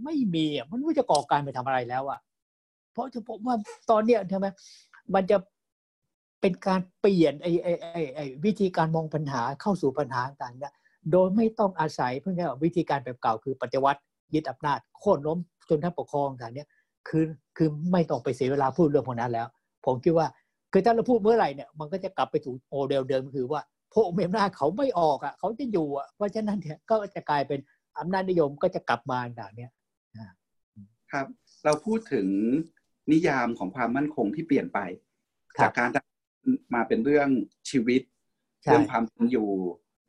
[0.04, 2.20] ไม่มีอะมันไม่จะก่อการไปทำอะไรแล้วอะ
[2.94, 3.56] เพราะจะพบว่า
[3.90, 4.48] ตอนเนี้ยใช่ไหม
[5.14, 5.38] มันจะ
[6.42, 10.74] เป็นการเปลี่ยนไอ้ไอ้ไอ้ไอ้วิธีการมองปัญหาเข้าสู่ปัญหาต่างๆเนี่ย
[11.12, 14.00] โดยไม่ต้องอาศัยเพื่อนวิธีการแบบเก่าคือปฏิวัติ
[14.34, 15.38] ยึดอำนาจโค่นล้ม
[15.70, 16.68] จนท่านปกครองต่างเนี่ย
[17.08, 17.26] คือ
[17.58, 19.48] คือไม่ต้องไปเสียเวลาพูดเรื่องพวกนั้นแล้ว
[19.86, 20.28] ผมคิดว่า
[20.72, 23.62] คือถ้าเราพูดเมื่อไหร่เนี่ยมันก็จะกลับไปถูโมเดลเดิมคือว่า
[23.94, 27.60] พวกเมมนาเขาไม่ออกอะเขาจะอยู่อะเพราะฉะนั้นเนี่ยก็จะกลายเป็น
[28.00, 29.72] อำนาจนิยมก็จะกลับมาด่างเนี้ย
[31.12, 31.28] ครับ
[31.66, 32.28] เราพูดถึง
[33.12, 34.80] นิยามของความมั่นคงที่เปลี่ยนไป
[35.62, 35.90] จากการ
[36.76, 37.30] มาเป็นเรื่อง
[37.70, 38.02] ชีวิต
[38.64, 39.50] เรื่องความเป็นอยู่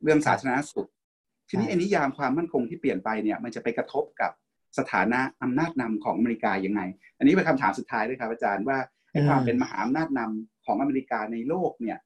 [0.03, 0.89] เรื่องสาธารณสุข
[1.49, 4.31] ทีนี้ไอ้นิยามความมั่นคงที่เปลี่ยนไปเนี่ย มันจะไปกระทบกับ
[4.77, 6.81] สถานะอำนาจนำของอเมริกายังไง
[7.17, 8.77] อันนี้เป็นคำถามสุดท้ายด้วยครับอาจารย์ว่า
[9.11, 11.97] ไอ้ความเป็นมหาอำนาจนำของอเมริกาในโลกเนี่ย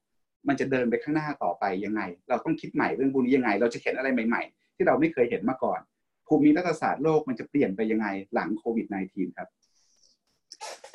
[0.48, 5.80] มันจะเดินไปข้างหน้าต่อไปยังไง เราต้องคิดใหม่เรื่องพวกนี้ยังไง เราจะเห็นอะไรใหม่ ๆ ที่เราไม่เคยเห็นมาก่อน
[6.26, 9.48] ภูมิรัฐศาสตร์โลกมันจะเปลี่ยนไปยังไงหลังโควิด -19 ครับ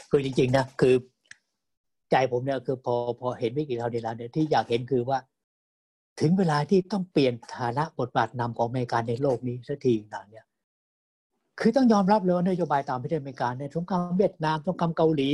[0.09, 0.95] คือจริง ๆ นะ คือ
[2.11, 5.19] ใจผมเนี่ยคือพอพอเห็นวิกฤตเราเดีแล้วเนี่ยที่อยากเห็นคือว่า
[6.19, 10.45] ถึงเวลาที่ต้องเปลี่ยนฐานะบทบาทนำของอเมริกาในโลกนี้สักทีต่างเนี่ย
[11.59, 15.29] คือต้องยอมรับเลยว่านโยบายตามประเทศอเมริกาในสงครามเวียดนามสงครามเกาหลี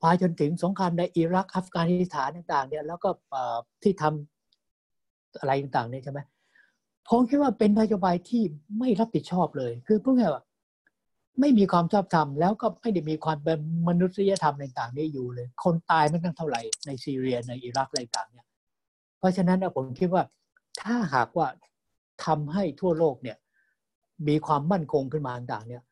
[0.00, 3.08] ไปจนถึงสงครามในอิรักอัฟกานิสถานต่าง ๆ เนี่ย แล้วก็
[3.82, 6.20] ที่ทำอะไรต่างๆเนี่ยใช่ไหม
[7.08, 8.42] ผมคิดว่าเป็นนโยบายที่
[8.78, 10.42] ไม่รับผิดชอบเลย คือพูดง่ายว่า
[11.40, 18.46] ไม่มีความชอบธรรมแล้วก็ไม่ได้มีความเป็นมนุษยธรรมต่างๆนี่อยู่เลย คนตายไม่ตั้งเท่าไหร่ในซีเรียในอิรักอะไรต่างเนี่ย
[19.18, 20.22] เพราะฉะนั้นผมคิดว่า
[20.80, 21.46] ถ้าหากว่า
[22.24, 23.36] ทำให้ทั่วโลกเนี่ย
[24.28, 25.82] มีความมั่นคงขึ้นมาต่างๆเนี่ย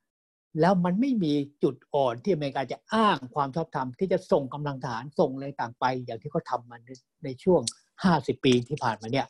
[0.60, 6.76] แล้วมันไม่มีจุดอ่อนที่อเมริกาจะอ้างความชอบธรรมที่จะส่งกำลังทหารส่งอะไรต่างไป อย่างที่เขาทำมา
[7.24, 7.60] ในช่วง
[8.04, 9.26] ห้าสิบปีที่ผ่านมาเนี่ย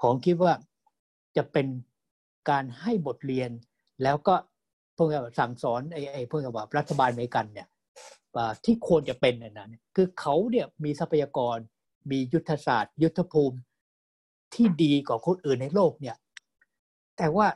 [0.00, 0.52] ผมคิดว่า
[1.36, 1.66] จะเป็น
[2.50, 3.50] การให้บทเรียน
[4.02, 4.34] แล้วก็
[4.96, 7.68] พวกแบบสั่งสอนไอ้ไอ้พวกแบบรัฐบาลอเมริกันเนี่ย
[8.64, 11.56] ที่ควรจะเป็นนั่นคือเขาเนี่ยมีทรัพยากร
[12.10, 13.58] มียุทธศาสตร์ ยุทธภูมิ
[14.54, 16.16] ที่ดีกว่าคนอื่นในโลกเนี่ย
[17.18, 17.46] แต่ว่า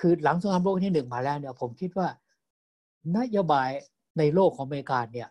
[0.00, 2.08] คือหลังสงครามโลกที่หนึ่งมาแล้วเนี่ย ผมคิดว่า
[3.18, 3.70] นโยบาย
[4.18, 5.28] ในโลกของอเมริกาเนี่ย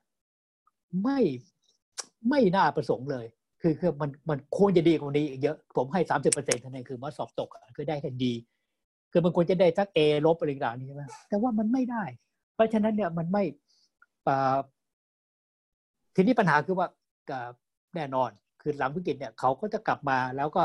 [1.03, 1.19] ไม่
[2.29, 3.25] ไม่น่าประสงค์เลย
[3.61, 8.33] คือคือมันมันควรจะดีกว่านี้อีกเยอะ ผมให้สามสิบเปอร์เซ็นต์ท่านั้นคือมาสอบตกคือได้แค่ดี
[9.11, 12.03] คือมันควรจะได้สักเอลบอะไรต่างๆนี่ใช่ไหมแต่ว่ามันไม่ได้
[12.55, 13.43] เพราะฉะนั้นเนี่ยมันไม่
[16.15, 16.87] ทีนี้ปัญหาคือว่า
[17.95, 18.29] แน่นอน
[18.61, 20.63] คือหลังวิกฤตเนี่ยเขาก็จะกลับมาแล้วก็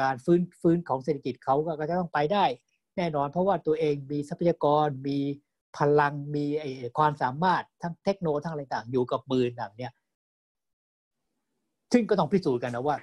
[0.00, 2.44] การฟื้นฟื้นของเศรษฐกิจเขาก็จะต้องไปได้
[2.96, 5.18] แน่นอนเพราะว่าตัวเองมีทรัพยากรมี
[5.78, 6.44] พลังมี
[6.98, 9.92] ความสามารถทั้งเทคโนโลยีทั้งอะไรต่างอยู่กับมือต่างเนี่ย
[11.92, 12.96] ซึ่งก็ต้องพิสูจน์กันนะว่า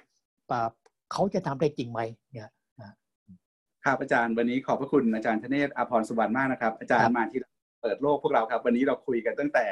[1.11, 1.99] เขาจะทำได้จริงไหม
[2.31, 2.49] เนี่ย
[3.85, 7.39] ครับอาจารย์วันนี้ขอบพระคุณอาจารย์ธเนศอาภรสวรรค์มากนะครับ อาจารย์มาที่
[7.81, 9.65] เปิดโลกพวกเราครับ วันนี้เราคุยกันตั้งแต่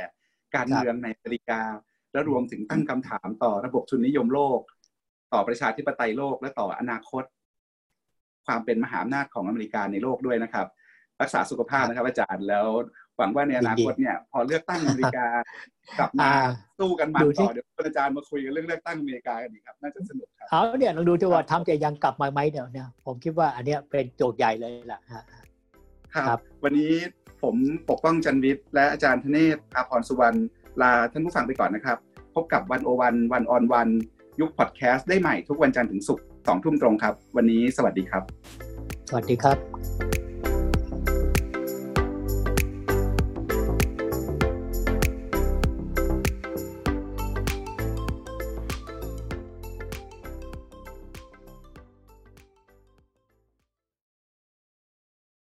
[0.55, 1.61] การเมืองในอเมริกา
[2.11, 4.59] และรวมถึงตั้งคำถามต่อระบบทุนนิยมโลก
[5.34, 7.24] ต่อประชาธิปไตยโลกและต่ออนาคต
[8.45, 10.68] ความเป็นมหาอำนาจของอเมริกาในโลกด้วยนะครับ
[11.22, 12.68] รักษาสุขภาพนะครับ อาจารย์แล้ว
[13.18, 15.26] หวังว่าในอนาคตเนี่ย พอเลือกตั้งอเมริกา
[15.99, 16.30] กลับมา
[16.80, 24.99] สู้กันมาต่อเดี๋ยวอาจารย์มาคุยกันเรื่องเลือกตั้งอเมริกากันดีครับ น่าจะสนุกครับเอาเนี่ยลองดูจะว่าทำจะยังกลับมาไหมเนี่ยเนี่ยผมคิดว่าอันนี้เป็นโจทย์ใหญ่เลยล่ะ
[26.15, 26.91] ครับ วันนี้
[27.41, 27.55] ผม
[27.89, 30.38] ปกป้องจันวิทย์และอาจารย์ธเนศอาพรสุวรรณ
[30.82, 31.97] ลาท่านผู้ฟังไปก่อนนะครับ
[32.36, 33.89] พบกับวันโอวันวันออนวัน
[34.39, 38.24] ยุคพอดแคสต์ได้ใหม่ทุกวันจันทร์ถึงศุกร์สองทุ่มตรงครับ วันนี้สวัสดีครับ
[39.09, 40.16] สวัสดีครับ